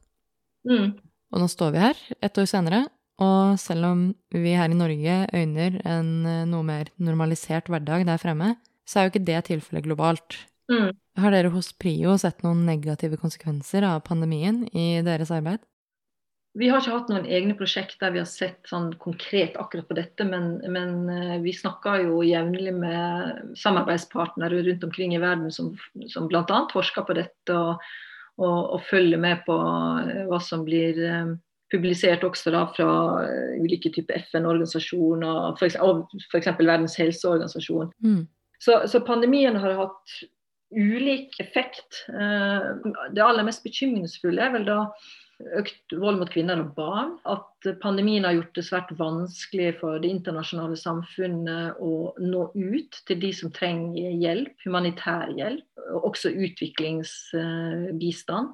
Mm. 0.68 0.96
Og 1.30 1.42
nå 1.42 1.46
står 1.50 1.74
vi 1.74 1.84
her, 1.84 2.00
ett 2.20 2.38
år 2.38 2.48
senere, 2.50 2.84
og 3.20 3.58
selv 3.60 3.86
om 3.90 4.04
vi 4.32 4.56
her 4.56 4.72
i 4.72 4.76
Norge 4.78 5.16
øyner 5.36 5.76
en 5.84 6.10
eh, 6.26 6.46
noe 6.48 6.64
mer 6.66 6.90
normalisert 6.96 7.68
hverdag 7.70 8.06
der 8.08 8.20
fremme, 8.20 8.54
så 8.88 8.98
er 8.98 9.06
jo 9.06 9.12
ikke 9.12 9.26
det 9.28 9.40
tilfellet 9.50 9.86
globalt. 9.86 10.38
Mm. 10.70 10.94
Har 11.20 11.34
dere 11.34 11.52
hos 11.52 11.72
Prio 11.76 12.16
sett 12.18 12.42
noen 12.46 12.64
negative 12.66 13.18
konsekvenser 13.20 13.84
av 13.86 14.02
pandemien 14.06 14.64
i 14.72 15.02
deres 15.06 15.32
arbeid? 15.34 15.62
Vi 16.58 16.66
har 16.66 16.82
ikke 16.82 16.94
hatt 16.96 17.10
noen 17.12 17.26
egne 17.30 17.54
prosjekt 17.54 18.00
der 18.02 18.10
vi 18.10 18.18
har 18.18 18.26
sett 18.26 18.66
sånn 18.66 18.88
konkret 18.98 19.54
akkurat 19.60 19.86
på 19.86 19.94
dette, 19.94 20.24
men, 20.26 20.56
men 20.74 21.04
eh, 21.12 21.36
vi 21.44 21.52
snakker 21.54 22.02
jo 22.08 22.24
jevnlig 22.26 22.72
med 22.74 23.54
samarbeidspartnere 23.58 24.64
rundt 24.66 24.86
omkring 24.88 25.14
i 25.14 25.20
verden 25.22 25.52
som, 25.54 25.76
som 26.10 26.26
bl.a. 26.30 26.58
forsker 26.72 27.06
på 27.06 27.16
dette 27.20 27.54
og, 27.54 27.86
og, 28.42 28.58
og, 28.58 28.82
følger 28.88 29.22
med 29.22 29.44
på 29.46 29.60
eh, 29.60 30.26
hva 30.26 30.42
som 30.42 30.66
blir 30.66 30.98
eh, 31.06 31.30
publisert 31.70 32.26
også 32.26 32.50
da 32.50 32.64
fra 32.74 32.90
ulike 33.62 33.94
typer 33.94 34.18
FN-organisasjoner, 34.24 35.54
f.eks. 35.54 36.50
Verdens 36.58 36.98
helseorganisasjon. 36.98 37.94
Mm. 38.02 38.24
Så, 38.58 38.82
så, 38.90 39.04
pandemien 39.06 39.54
har 39.54 39.78
hatt 39.78 40.20
ulik 40.74 41.38
effekt. 41.38 42.02
Det 42.10 43.22
aller 43.22 43.46
mest 43.46 43.62
bekymringsfulle 43.62 44.42
er 44.42 44.52
vel 44.58 44.66
da 44.66 44.80
økt 45.58 45.92
vold 45.96 46.18
mot 46.20 46.30
kvinner 46.32 46.60
og 46.62 46.74
barn. 46.76 47.10
At 47.28 47.68
pandemien 47.82 48.24
har 48.26 48.34
gjort 48.36 48.56
det 48.56 48.64
svært 48.66 48.90
vanskelig 48.98 49.70
for 49.80 49.92
det 50.02 50.10
internasjonale 50.12 50.76
samfunnet 50.80 51.64
å 51.82 52.14
nå 52.20 52.42
ut 52.54 52.92
til 53.08 53.18
de 53.22 53.30
som 53.36 53.50
trenger 53.54 54.10
hjelp, 54.20 54.54
humanitær 54.64 55.26
hjelp, 55.36 55.66
og 55.90 56.00
også 56.12 56.28
utviklingsbistand. 56.46 58.46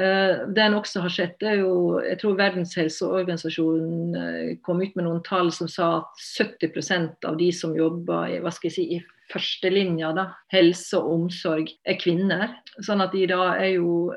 Eh, 0.00 0.48
det 0.54 0.62
en 0.64 0.78
også 0.78 1.02
har 1.04 1.12
sett, 1.12 1.42
er 1.44 1.60
jo 1.60 2.00
Jeg 2.00 2.20
tror 2.22 2.38
Verdens 2.38 2.72
helseorganisasjon 2.78 4.16
eh, 4.16 4.52
kom 4.64 4.80
ut 4.80 4.94
med 4.96 5.04
noen 5.06 5.22
tall 5.26 5.50
som 5.52 5.68
sa 5.68 5.90
at 6.00 6.22
70% 6.38 7.26
av 7.28 7.36
de 7.40 7.50
som 7.52 7.74
jobber 7.76 8.36
i, 8.36 8.38
hva 8.40 8.52
skal 8.54 8.70
jeg 8.70 8.76
si, 8.78 8.86
i 8.96 9.00
førstelinja, 9.30 10.10
da, 10.16 10.24
helse 10.50 10.98
og 10.98 11.10
omsorg, 11.14 11.68
er 11.86 11.98
kvinner. 12.00 12.48
Sånn 12.82 13.02
at 13.04 13.12
de 13.14 13.28
da 13.30 13.52
er 13.52 13.76
jo 13.76 14.08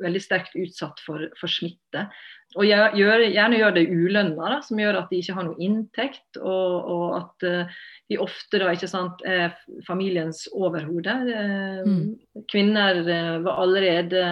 veldig 0.00 0.22
sterkt 0.22 0.54
utsatt 0.56 1.02
for, 1.04 1.26
for 1.40 1.52
smitte. 1.52 2.06
Og 2.56 2.64
gjør, 2.68 3.26
gjerne 3.26 3.58
gjør 3.58 3.74
det 3.76 3.82
ulønna, 3.92 4.62
som 4.64 4.80
gjør 4.80 5.02
at 5.02 5.12
de 5.12 5.20
ikke 5.20 5.36
har 5.36 5.44
noe 5.44 5.60
inntekt. 5.60 6.40
Og, 6.40 6.88
og 6.94 7.04
at 7.18 7.46
de 8.08 8.20
ofte 8.24 8.62
da 8.62 8.72
ikke 8.72 8.88
sant, 8.88 9.20
er 9.28 9.52
familiens 9.84 10.46
overhode. 10.56 11.18
Mm. 11.84 12.02
Kvinner 12.48 13.04
var 13.44 13.60
allerede 13.66 14.24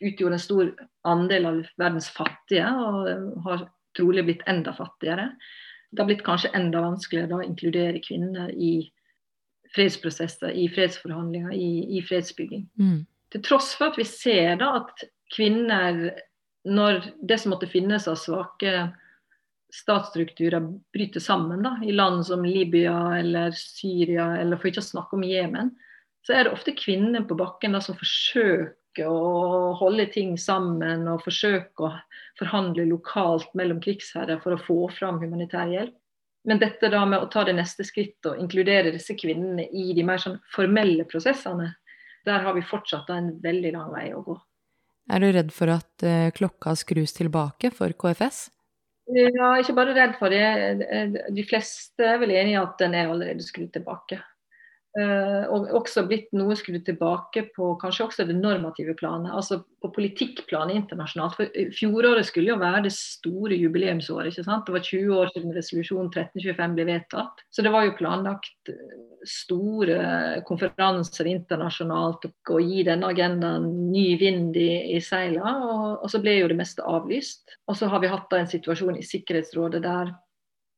utgjorde 0.00 0.38
en 0.38 0.42
stor 0.42 0.70
andel 1.08 1.46
av 1.46 1.58
verdens 1.80 2.10
fattige, 2.14 2.68
og 2.68 3.42
har 3.46 3.66
trolig 3.98 4.24
blitt 4.28 4.44
enda 4.50 4.74
fattigere. 4.76 5.32
Det 5.90 6.02
har 6.02 6.08
blitt 6.10 6.24
kanskje 6.26 6.52
enda 6.56 6.82
vanskeligere 6.84 7.38
å 7.40 7.46
inkludere 7.46 8.02
kvinner 8.04 8.52
i 8.52 8.90
fredsprosesser, 9.74 10.52
i 10.52 10.68
fredsforhandlinger, 10.72 11.52
i, 11.52 11.98
i 11.98 12.02
fredsbygging. 12.04 12.66
Mm. 12.80 13.02
Til 13.32 13.44
tross 13.44 13.74
for 13.76 13.92
at 13.92 13.98
vi 14.00 14.06
ser 14.08 14.60
da 14.62 14.74
at 14.80 15.04
kvinner, 15.34 16.08
når 16.68 17.02
det 17.28 17.40
som 17.40 17.52
måtte 17.52 17.68
finnes 17.70 18.08
av 18.08 18.16
svake 18.20 18.88
statsstrukturer 19.74 20.64
bryter 20.96 21.20
sammen, 21.20 21.60
da, 21.64 21.74
i 21.84 21.92
land 21.92 22.24
som 22.26 22.44
Libya 22.46 22.94
eller 23.18 23.52
Syria, 23.56 24.30
eller 24.40 24.60
for 24.60 24.70
ikke 24.70 24.84
å 24.84 24.92
snakke 24.92 25.18
om 25.18 25.26
Jemen, 25.28 25.74
så 26.24 26.34
er 26.36 26.46
det 26.46 26.54
ofte 26.56 26.76
kvinner 26.76 27.24
på 27.28 27.36
bakken 27.38 27.76
da, 27.76 27.82
som 27.84 27.96
forsøker 27.96 28.76
å 29.06 29.74
holde 29.78 30.08
ting 30.14 30.36
sammen 30.40 31.06
og 31.10 31.22
forsøke 31.26 31.86
å 31.86 31.92
forhandle 32.40 32.88
lokalt 32.90 33.52
mellom 33.58 33.80
krigsherrer 33.84 34.40
for 34.42 34.56
å 34.56 34.62
få 34.62 34.78
fram 34.96 35.20
humanitær 35.22 35.70
hjelp. 35.70 35.94
Men 36.48 36.60
dette 36.62 36.88
da 36.88 37.04
med 37.04 37.20
å 37.20 37.28
ta 37.30 37.42
det 37.44 37.56
neste 37.58 37.84
skrittet 37.84 38.30
og 38.30 38.38
inkludere 38.40 38.94
disse 38.94 39.16
kvinnene 39.18 39.66
i 39.68 39.90
de 39.94 40.04
mer 40.06 40.22
sånn 40.22 40.38
formelle 40.54 41.04
prosessene, 41.10 41.74
der 42.24 42.44
har 42.44 42.54
vi 42.56 42.64
fortsatt 42.64 43.10
en 43.12 43.34
veldig 43.42 43.74
lang 43.74 43.90
vei 43.92 44.06
å 44.16 44.22
gå. 44.24 44.36
Er 45.12 45.24
du 45.24 45.28
redd 45.32 45.52
for 45.56 45.72
at 45.72 46.04
uh, 46.04 46.28
klokka 46.36 46.74
skrus 46.76 47.14
tilbake 47.16 47.70
for 47.74 47.92
KFS? 47.96 48.46
Ja, 49.08 49.54
ikke 49.56 49.72
bare 49.76 49.94
redd 49.96 50.18
for 50.20 50.32
det. 50.32 51.28
De 51.32 51.44
fleste 51.48 52.04
er 52.04 52.18
vel 52.20 52.34
enige 52.36 52.58
i 52.58 52.60
at 52.60 52.74
den 52.80 52.96
er 52.96 53.08
allerede 53.08 53.44
skrudd 53.44 53.70
tilbake. 53.72 54.20
Uh, 54.96 55.44
og 55.52 55.66
også 55.76 56.06
blitt 56.08 56.30
noe 56.32 56.54
skrudd 56.56 56.80
tilbake 56.86 57.42
på 57.52 57.66
kanskje 57.78 58.06
også 58.06 58.24
det 58.26 58.38
normative 58.38 58.94
planet, 58.96 59.34
altså 59.36 59.60
på 59.84 59.90
politikkplanet 59.94 60.78
internasjonalt. 60.80 61.36
For 61.36 61.74
Fjoråret 61.76 62.26
skulle 62.26 62.54
jo 62.54 62.56
være 62.58 62.86
det 62.86 62.94
store 62.96 63.58
jubileumsåret. 63.60 64.32
ikke 64.32 64.46
sant? 64.46 64.64
Det 64.66 64.74
var 64.74 64.86
20 64.86 65.20
år 65.20 65.32
siden 65.34 65.54
resolusjon 65.54 66.08
1325 66.08 66.78
ble 66.78 66.86
vedtatt. 66.88 67.44
Så 67.52 67.62
det 67.62 67.74
var 67.74 67.84
jo 67.84 67.94
planlagt 68.00 68.72
eh, 68.72 68.96
store 69.28 69.98
konferanser 70.48 71.28
internasjonalt 71.30 72.24
og 72.32 72.58
gi 72.64 72.86
denne 72.88 73.12
agendaen 73.12 73.68
ny 73.92 74.06
vind 74.18 74.56
i, 74.56 74.96
i 74.96 75.02
seila. 75.04 75.52
Og, 75.68 75.84
og, 76.00 76.08
så 76.10 76.22
ble 76.24 76.40
jo 76.40 76.48
det 76.50 76.58
meste 76.58 76.86
avlyst. 76.86 77.58
Og 77.68 77.76
så 77.78 77.92
har 77.92 78.02
vi 78.02 78.10
hatt 78.10 78.26
da 78.32 78.40
en 78.40 78.50
situasjon 78.50 78.98
i 78.98 79.06
Sikkerhetsrådet 79.06 79.84
der 79.84 80.16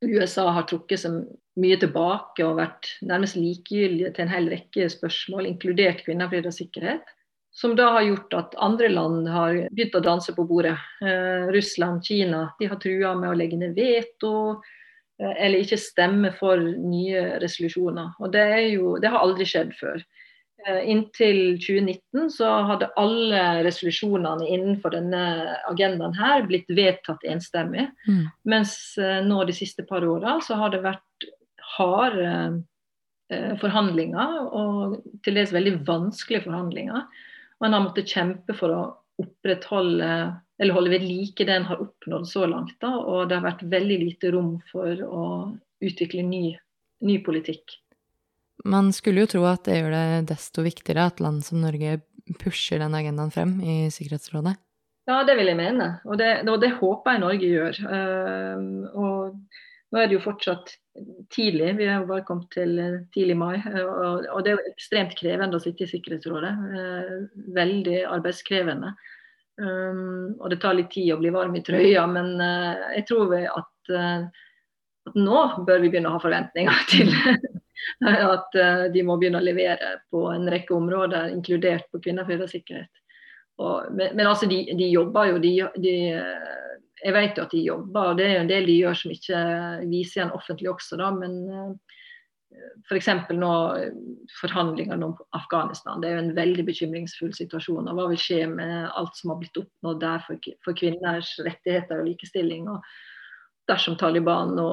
USA 0.01 0.49
har 0.57 0.67
trukket 0.69 1.03
seg 1.03 1.23
mye 1.61 1.77
tilbake 1.81 2.45
og 2.47 2.59
vært 2.61 2.89
nærmest 3.05 3.37
likegyldige 3.37 4.15
til 4.17 4.25
en 4.25 4.33
hel 4.33 4.49
rekke 4.53 4.89
spørsmål, 4.93 5.49
inkludert 5.51 6.05
kvinner, 6.07 6.31
fred 6.31 6.49
og 6.49 6.57
sikkerhet. 6.57 7.17
Som 7.53 7.75
da 7.77 7.89
har 7.97 8.07
gjort 8.07 8.37
at 8.39 8.55
andre 8.63 8.89
land 8.93 9.27
har 9.29 9.57
begynt 9.75 9.97
å 9.99 10.05
danse 10.05 10.33
på 10.37 10.47
bordet. 10.47 10.77
Eh, 11.03 11.51
Russland, 11.51 12.05
Kina 12.07 12.45
de 12.61 12.69
har 12.71 12.79
trua 12.81 13.17
med 13.19 13.33
å 13.33 13.37
legge 13.37 13.59
ned 13.59 13.75
veto 13.75 14.33
eh, 15.21 15.35
eller 15.35 15.65
ikke 15.65 15.81
stemme 15.83 16.31
for 16.39 16.63
nye 16.63 17.41
resolusjoner. 17.43 18.15
Og 18.23 18.33
det, 18.33 18.47
jo, 18.71 18.95
det 19.03 19.11
har 19.11 19.25
aldri 19.25 19.49
skjedd 19.51 19.75
før. 19.81 19.99
Eh, 20.67 20.91
inntil 20.91 21.59
2019 21.59 22.31
så 22.31 22.49
hadde 22.69 22.91
alle 23.01 23.43
resolusjonene 23.65 24.49
innenfor 24.49 24.93
denne 24.93 25.23
agendaen 25.71 26.17
her 26.19 26.45
blitt 26.49 26.69
vedtatt 26.69 27.25
enstemmig. 27.25 27.87
Mm. 28.09 28.27
Mens 28.51 28.75
eh, 29.01 29.21
nå 29.25 29.45
de 29.49 29.57
siste 29.57 29.87
par 29.89 30.05
åra 30.05 30.39
så 30.45 30.59
har 30.61 30.75
det 30.75 30.83
vært 30.85 31.29
harde 31.77 32.33
eh, 33.33 33.55
forhandlinger, 33.63 34.37
og 34.51 35.01
til 35.25 35.41
dels 35.41 35.55
veldig 35.57 35.79
vanskelige 35.89 36.45
forhandlinger. 36.49 37.07
Man 37.61 37.77
har 37.77 37.85
måttet 37.87 38.13
kjempe 38.13 38.57
for 38.57 38.75
å 38.75 38.83
opprettholde 39.21 40.13
eller 40.61 40.77
holde 40.77 40.93
ved 40.93 41.05
like 41.05 41.45
det 41.45 41.55
en 41.57 41.69
har 41.71 41.81
oppnådd 41.81 42.27
så 42.29 42.45
langt. 42.49 42.75
Da, 42.85 42.93
og 42.99 43.31
det 43.31 43.39
har 43.39 43.47
vært 43.47 43.69
veldig 43.73 44.01
lite 44.03 44.33
rom 44.35 44.59
for 44.69 45.05
å 45.07 45.23
utvikle 45.81 46.25
ny, 46.27 46.51
ny 47.07 47.17
politikk. 47.25 47.79
Man 48.65 48.93
skulle 48.93 49.25
jo 49.25 49.31
tro 49.31 49.45
at 49.49 49.65
det 49.69 49.79
gjør 49.79 49.95
det 49.95 50.33
desto 50.33 50.65
viktigere 50.65 51.09
at 51.09 51.21
land 51.23 51.45
som 51.47 51.63
Norge 51.63 52.01
pusher 52.41 52.81
den 52.83 52.95
agendaen 52.95 53.33
frem 53.33 53.57
i 53.63 53.77
Sikkerhetsrådet. 53.93 54.57
Ja, 55.09 55.23
det 55.27 55.35
vil 55.39 55.49
jeg 55.51 55.59
mene, 55.59 55.95
og 56.07 56.21
det, 56.21 56.29
og 56.47 56.61
det 56.63 56.75
håper 56.77 57.17
jeg 57.17 57.23
Norge 57.25 57.49
gjør. 57.49 57.79
Uh, 57.83 58.61
og 58.95 59.39
nå 59.91 59.99
er 59.99 60.07
det 60.07 60.19
jo 60.19 60.23
fortsatt 60.23 60.75
tidlig, 61.35 61.73
vi 61.79 61.89
har 61.89 62.05
bare 62.07 62.27
kommet 62.27 62.51
til 62.55 62.77
tidlig 63.15 63.37
mai. 63.41 63.57
Og, 63.81 64.29
og 64.31 64.45
det 64.45 64.53
er 64.53 64.59
jo 64.59 64.75
ekstremt 64.75 65.17
krevende 65.19 65.59
å 65.59 65.63
sitte 65.63 65.87
i 65.87 65.91
Sikkerhetsrådet. 65.91 66.53
Uh, 66.77 67.17
veldig 67.57 68.05
arbeidskrevende. 68.11 68.93
Um, 69.61 70.37
og 70.39 70.53
det 70.53 70.61
tar 70.63 70.77
litt 70.79 70.93
tid 70.95 71.11
å 71.15 71.19
bli 71.21 71.33
varm 71.35 71.57
i 71.59 71.65
trøya, 71.65 72.07
men 72.09 72.37
uh, 72.39 72.93
jeg 72.95 73.09
tror 73.11 73.35
at, 73.41 73.91
at 73.91 75.19
nå 75.19 75.43
bør 75.67 75.83
vi 75.83 75.91
begynne 75.91 76.13
å 76.13 76.15
ha 76.19 76.23
forventninger 76.23 76.87
til 76.93 77.11
at 78.35 78.57
uh, 78.59 78.87
de 78.93 79.05
må 79.07 79.19
begynne 79.21 79.43
å 79.43 79.47
levere 79.47 79.97
på 80.13 80.27
en 80.33 80.49
rekke 80.53 80.75
områder, 80.77 81.31
inkludert 81.35 81.91
på 81.91 82.03
kvinner, 82.05 82.29
fred 82.29 82.45
og 82.47 82.53
sikkerhet. 82.53 83.05
Og, 83.61 83.93
men, 83.93 84.17
men, 84.17 84.27
altså, 84.27 84.49
de, 84.49 84.63
de 84.77 84.89
jobber 84.89 85.35
jo. 85.35 85.41
De, 85.43 85.53
de, 85.85 85.95
jeg 87.01 87.17
vet 87.17 87.37
jo 87.37 87.45
at 87.45 87.55
de 87.55 87.65
jobber, 87.65 88.11
og 88.11 88.21
det 88.21 88.27
er 88.27 88.35
jo 88.39 88.45
en 88.45 88.53
del 88.53 88.69
de 88.69 88.77
gjør 88.81 89.01
som 89.03 89.13
ikke 89.13 89.41
viser 89.91 90.21
igjen 90.21 90.37
offentlig 90.37 90.71
også, 90.73 91.01
da. 91.01 91.11
Men 91.17 91.77
f.eks. 92.89 93.09
For 93.29 93.37
nå 93.39 93.53
forhandlingene 94.41 95.07
om 95.07 95.17
Afghanistan. 95.37 96.01
Det 96.01 96.11
er 96.11 96.17
jo 96.17 96.25
en 96.25 96.37
veldig 96.39 96.67
bekymringsfull 96.69 97.33
situasjon. 97.37 97.89
og 97.89 97.99
Hva 97.99 98.09
vil 98.11 98.21
skje 98.21 98.41
med 98.51 98.91
alt 98.99 99.19
som 99.19 99.35
har 99.35 99.41
blitt 99.43 99.61
oppnådd 99.61 100.03
der 100.03 100.25
for, 100.27 100.51
for 100.65 100.79
kvinners 100.79 101.35
rettigheter 101.47 102.03
og 102.03 102.11
likestilling? 102.11 102.69
og 102.73 102.85
Dersom 103.71 103.99
Taliban 104.01 104.57
nå 104.59 104.71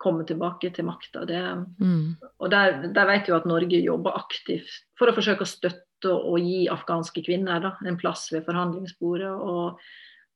komme 0.00 0.26
tilbake 0.28 0.70
til 0.76 0.86
makta. 0.88 1.24
Mm. 1.26 2.16
Og 2.38 2.50
der, 2.52 2.82
der, 2.92 3.08
vet 3.08 3.28
vi 3.28 3.36
at 3.36 3.48
Norge 3.48 3.80
jobber 3.80 4.18
aktivt 4.18 4.82
for 4.98 5.10
å 5.10 5.16
forsøke 5.16 5.46
å 5.46 5.50
støtte 5.50 6.12
og 6.12 6.40
gi 6.44 6.66
afghanske 6.70 7.24
kvinner 7.24 7.62
da, 7.64 7.74
en 7.86 7.98
plass 8.00 8.28
ved 8.32 8.44
forhandlingsbordet. 8.48 9.32
Og, 9.32 9.80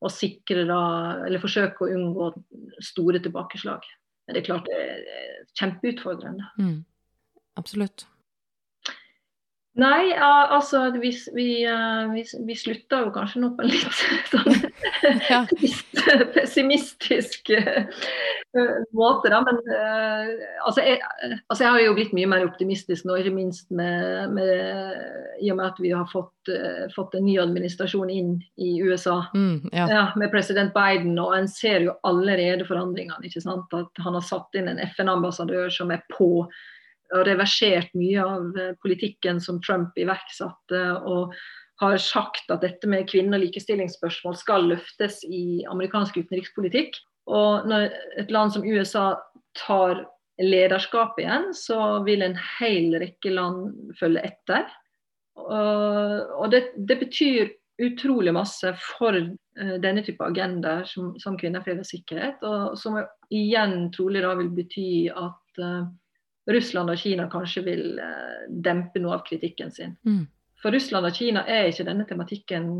og 0.00 0.14
sikre 0.14 0.64
da, 0.68 0.82
eller 1.26 1.42
forsøke 1.42 1.84
å 1.84 1.90
unngå 1.92 2.30
store 2.84 3.20
tilbakeslag. 3.20 3.84
Men 4.24 4.36
det 4.36 4.40
er 4.40 4.48
klart 4.48 4.70
det 4.70 4.78
er 4.78 5.44
kjempeutfordrende. 5.58 6.48
Mm. 6.60 6.78
Absolutt. 7.60 8.06
Nei, 9.80 10.10
altså 10.18 10.90
vi, 10.98 11.12
vi, 11.36 11.48
eh, 11.64 12.08
vi, 12.10 12.24
vi 12.46 12.56
slutta 12.58 13.04
jo 13.04 13.12
kanskje 13.14 13.42
nå 13.44 13.52
på 13.54 13.64
en 13.64 13.70
litt 13.70 13.86
sånn 14.32 14.54
pessimistisk 16.34 17.52
eh, 18.58 18.80
måte, 18.96 19.30
da. 19.32 19.40
Men 19.46 19.60
uh, 19.66 20.30
altså, 20.66 20.84
jeg, 20.86 21.00
altså, 21.48 21.64
jeg, 21.64 21.70
har 21.74 21.84
jo 21.84 21.94
blitt 21.98 22.14
mye 22.16 22.30
mer 22.30 22.46
optimistisk 22.48 23.06
nå, 23.08 23.18
ikke 23.20 23.34
minst 23.34 23.70
med, 23.74 24.34
med, 24.36 24.96
i 25.40 25.52
og 25.52 25.60
med 25.60 25.66
at 25.68 25.78
vi 25.82 25.92
har 25.94 26.08
fått, 26.10 26.34
uh, 26.52 26.88
fått, 26.94 27.14
en 27.18 27.26
ny 27.28 27.36
administrasjon 27.42 28.10
inn 28.14 28.34
i 28.60 28.72
USA. 28.82 29.20
Mm, 29.34 29.70
ja. 29.72 29.86
Ja, 29.90 30.02
med 30.20 30.32
president 30.34 30.74
Biden, 30.76 31.14
og 31.22 31.36
en 31.38 31.48
ser 31.50 31.86
jo 31.86 31.96
allerede 32.08 32.66
forandringene. 32.68 33.22
ikke 33.28 33.44
sant? 33.44 33.72
At 33.76 34.04
han 34.04 34.18
har 34.18 34.26
satt 34.26 34.58
inn 34.58 34.70
en 34.72 34.82
FN-ambassadør 34.90 35.72
som 35.74 35.94
er 35.94 36.04
på 36.12 36.34
og 37.10 37.24
reversert 37.26 37.90
mye 37.98 38.22
av 38.22 38.58
eh, 38.58 38.74
politikken 38.82 39.40
som 39.42 39.58
Trump 39.64 39.96
iverksatte. 39.98 40.84
og 41.02 41.34
har 41.80 41.96
sagt 41.96 42.50
at 42.52 42.60
dette 42.60 42.88
med 42.88 43.06
kvinne- 43.08 43.38
og 43.38 43.40
likestillingsspørsmål 43.46 44.34
skal 44.36 44.66
løftes 44.68 45.22
i 45.24 45.64
amerikansk 45.64 46.18
utenrikspolitikk. 46.20 46.98
Og 47.28 47.68
når 47.68 47.90
et 48.20 48.30
land 48.32 48.54
som 48.54 48.64
USA 48.64 49.12
tar 49.58 50.04
lederskap 50.40 51.18
igjen, 51.20 51.50
så 51.54 52.00
vil 52.06 52.24
en 52.24 52.36
hel 52.58 52.94
rekke 53.02 53.32
land 53.34 53.92
følge 53.98 54.22
etter. 54.30 54.68
Og 55.36 56.46
det, 56.52 56.62
det 56.76 56.96
betyr 57.00 57.50
utrolig 57.80 58.32
masse 58.36 58.72
for 58.80 59.16
uh, 59.16 59.76
denne 59.80 60.02
type 60.04 60.24
agendaer 60.24 60.84
som, 60.88 61.14
som, 61.20 61.38
kvinner, 61.40 61.64
fred 61.64 61.80
og 61.80 61.88
sikkerhet. 61.88 62.42
Og 62.44 62.76
som 62.78 62.98
igjen 63.32 63.88
trolig 63.94 64.24
da 64.24 64.34
vil 64.38 64.50
bety 64.52 64.90
at 65.08 65.62
uh, 65.64 65.88
Russland 66.50 66.92
og 66.92 67.00
Kina 67.00 67.28
kanskje 67.32 67.64
vil 67.66 67.84
uh, 67.96 68.44
dempe 68.50 69.02
noe 69.02 69.16
av 69.16 69.24
kritikken 69.28 69.72
sin. 69.72 69.96
Mm. 70.04 70.26
For 70.60 70.76
Russland 70.76 71.08
og 71.08 71.16
Kina 71.16 71.46
er 71.48 71.70
ikke 71.70 71.88
denne 71.88 72.04
tematikken 72.08 72.70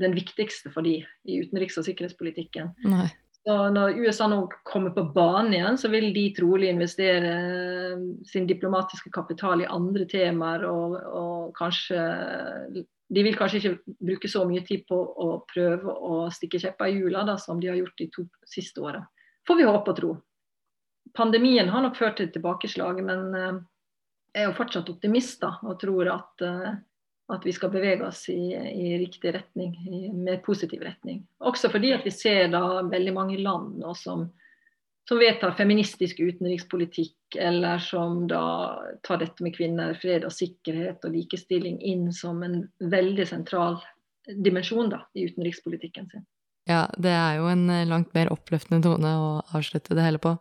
den 0.00 0.14
viktigste 0.14 0.70
for 0.74 0.86
de 0.86 1.00
i 1.02 1.42
utenriks- 1.42 1.78
og 1.78 1.86
sikkerhetspolitikken. 1.86 2.72
Nei. 2.90 3.08
Så 3.44 3.54
når 3.74 3.98
USA 4.00 4.26
nå 4.30 4.38
kommer 4.64 4.94
på 4.94 5.02
banen 5.12 5.52
igjen, 5.52 5.76
så 5.76 5.90
vil 5.92 6.06
de 6.16 6.22
trolig 6.36 6.70
investere 6.72 7.34
sin 8.24 8.46
diplomatiske 8.48 9.12
kapital 9.12 9.60
i 9.60 9.68
andre 9.68 10.06
temaer 10.08 10.64
og, 10.70 10.96
og 10.96 11.50
kanskje 11.58 12.06
de 13.14 13.22
vil 13.22 13.36
kanskje 13.36 13.60
ikke 13.60 13.96
bruke 14.00 14.30
så 14.30 14.44
mye 14.48 14.64
tid 14.66 14.86
på 14.88 14.96
å 14.96 15.28
prøve 15.50 15.92
å 15.92 16.22
stikke 16.32 16.60
kjepper 16.62 16.90
i 16.90 16.96
hjula 16.96 17.36
som 17.38 17.60
de 17.60 17.68
har 17.70 17.76
gjort 17.78 18.00
de 18.00 18.08
to 18.14 18.24
siste 18.48 18.80
åra. 18.80 19.02
Får 19.46 19.60
vi 19.60 19.68
håpe 19.68 19.92
og 19.92 19.98
tro. 19.98 20.14
Pandemien 21.14 21.68
har 21.68 21.84
nok 21.84 21.98
ført 22.00 22.16
til 22.18 22.30
tilbakeslag, 22.32 23.02
men 23.04 23.26
uh, 23.36 23.60
jeg 24.32 24.42
er 24.42 24.48
jo 24.48 24.56
fortsatt 24.56 24.88
optimist 24.90 25.44
da, 25.44 25.52
og 25.62 25.76
tror 25.82 26.10
at, 26.14 26.42
uh, 26.42 26.72
at 27.32 27.44
vi 27.46 27.54
skal 27.56 27.72
bevege 27.72 28.04
oss 28.04 28.26
i, 28.28 28.52
i 28.52 28.96
riktig 29.00 29.32
retning, 29.34 29.76
i 29.88 30.08
mer 30.12 30.42
positiv 30.44 30.82
retning. 30.84 31.22
Også 31.40 31.70
fordi 31.72 31.94
at 31.96 32.04
vi 32.04 32.12
ser 32.12 32.50
da 32.52 32.82
veldig 32.84 33.14
mange 33.16 33.38
land 33.40 33.78
nå 33.80 33.94
som 33.98 34.28
som 35.08 35.18
vedtar 35.20 35.52
feministisk 35.52 36.20
utenrikspolitikk, 36.20 37.36
eller 37.36 37.78
som 37.78 38.22
da 38.28 38.44
tar 39.04 39.20
dette 39.20 39.44
med 39.44 39.52
kvinner, 39.56 39.92
fred 40.00 40.24
og 40.24 40.32
sikkerhet 40.32 41.04
og 41.04 41.12
likestilling 41.12 41.76
inn 41.84 42.08
som 42.12 42.40
en 42.46 42.62
veldig 42.80 43.26
sentral 43.28 43.76
dimensjon 44.24 44.88
da, 44.94 45.02
i 45.12 45.26
utenrikspolitikken 45.28 46.08
sin. 46.08 46.24
Ja, 46.64 46.86
det 46.96 47.12
er 47.12 47.36
jo 47.42 47.50
en 47.52 47.68
eh, 47.68 47.84
langt 47.84 48.14
mer 48.16 48.32
oppløftende 48.32 48.80
tone 48.86 49.10
å 49.20 49.28
avslutte 49.52 49.96
det 49.96 50.06
hele 50.06 50.20
på. 50.22 50.32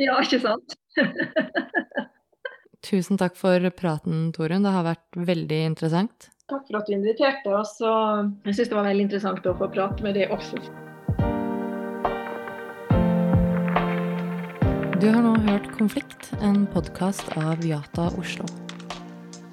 Ja, 0.00 0.18
ikke 0.20 0.42
sant? 0.42 0.76
Tusen 2.80 3.18
takk 3.20 3.36
for 3.36 3.70
praten, 3.76 4.30
Torunn. 4.32 4.64
Det 4.64 4.72
har 4.72 4.86
vært 4.86 5.18
veldig 5.28 5.64
interessant. 5.68 6.30
Takk 6.50 6.64
for 6.66 6.80
at 6.80 6.88
du 6.88 6.94
inviterte 6.96 7.52
oss. 7.54 7.76
og 7.84 8.32
Jeg 8.48 8.56
syns 8.56 8.70
det 8.72 8.78
var 8.78 8.88
veldig 8.88 9.04
interessant 9.06 9.46
å 9.46 9.56
få 9.58 9.68
prate 9.70 10.06
med 10.06 10.16
deg 10.16 10.32
også. 10.34 10.62
Du 15.00 15.06
har 15.08 15.22
nå 15.24 15.36
hørt 15.46 15.70
Konflikt, 15.76 16.32
en 16.44 16.66
podkast 16.72 17.30
av 17.40 17.62
Yata 17.64 18.10
Oslo. 18.20 18.48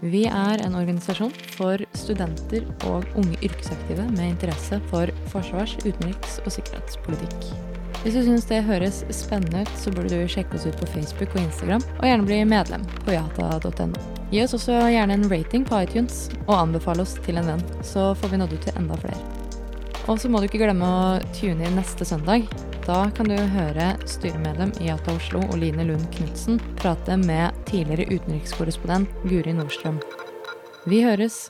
Vi 0.01 0.25
er 0.27 0.61
en 0.65 0.75
organisasjon 0.77 1.31
for 1.55 1.81
studenter 1.97 2.67
og 2.89 3.07
unge 3.17 3.39
yrkesaktive 3.41 4.09
med 4.11 4.33
interesse 4.33 4.81
for 4.91 5.13
forsvars-, 5.31 5.79
utenriks- 5.87 6.41
og 6.43 6.53
sikkerhetspolitikk. 6.57 7.76
Hvis 8.07 8.15
du 8.15 8.23
syns 8.23 8.45
det 8.47 8.61
høres 8.63 9.01
spennende 9.11 9.65
ut, 9.65 9.71
så 9.75 9.91
burde 9.91 10.15
du 10.15 10.29
sjekke 10.31 10.55
oss 10.55 10.63
ut 10.63 10.77
på 10.79 10.87
Facebook 10.93 11.33
og 11.35 11.41
Instagram, 11.41 11.81
og 11.97 12.05
gjerne 12.07 12.23
bli 12.23 12.37
medlem 12.47 12.85
på 13.01 13.11
yata.no. 13.11 13.89
Gi 14.31 14.39
oss 14.45 14.55
også 14.55 14.77
gjerne 14.93 15.17
en 15.17 15.25
rating 15.27 15.65
på 15.67 15.81
iTunes, 15.83 16.21
og 16.45 16.53
anbefale 16.55 17.03
oss 17.03 17.17
til 17.25 17.35
en 17.35 17.51
venn, 17.51 17.65
så 17.83 18.13
får 18.15 18.31
vi 18.31 18.39
nådd 18.39 18.55
ut 18.55 18.63
til 18.63 18.79
enda 18.79 18.95
flere. 19.01 19.19
Og 20.07 20.23
så 20.23 20.31
må 20.31 20.39
du 20.39 20.47
ikke 20.47 20.63
glemme 20.63 20.87
å 20.87 21.19
tune 21.35 21.67
inn 21.67 21.75
neste 21.75 22.07
søndag. 22.07 22.47
Da 22.87 23.09
kan 23.11 23.27
du 23.27 23.35
høre 23.35 23.91
styremedlem 24.07 24.71
i 24.79 24.87
Jata 24.87 25.11
Oslo 25.19 25.43
Oline 25.51 25.91
Lund 25.91 26.07
Knutsen 26.15 26.63
prate 26.79 27.19
med 27.27 27.59
tidligere 27.67 28.07
utenrikskorrespondent 28.15 29.11
Guri 29.27 29.59
Nordstrøm. 29.59 29.99
Vi 30.87 31.03
høres! 31.03 31.49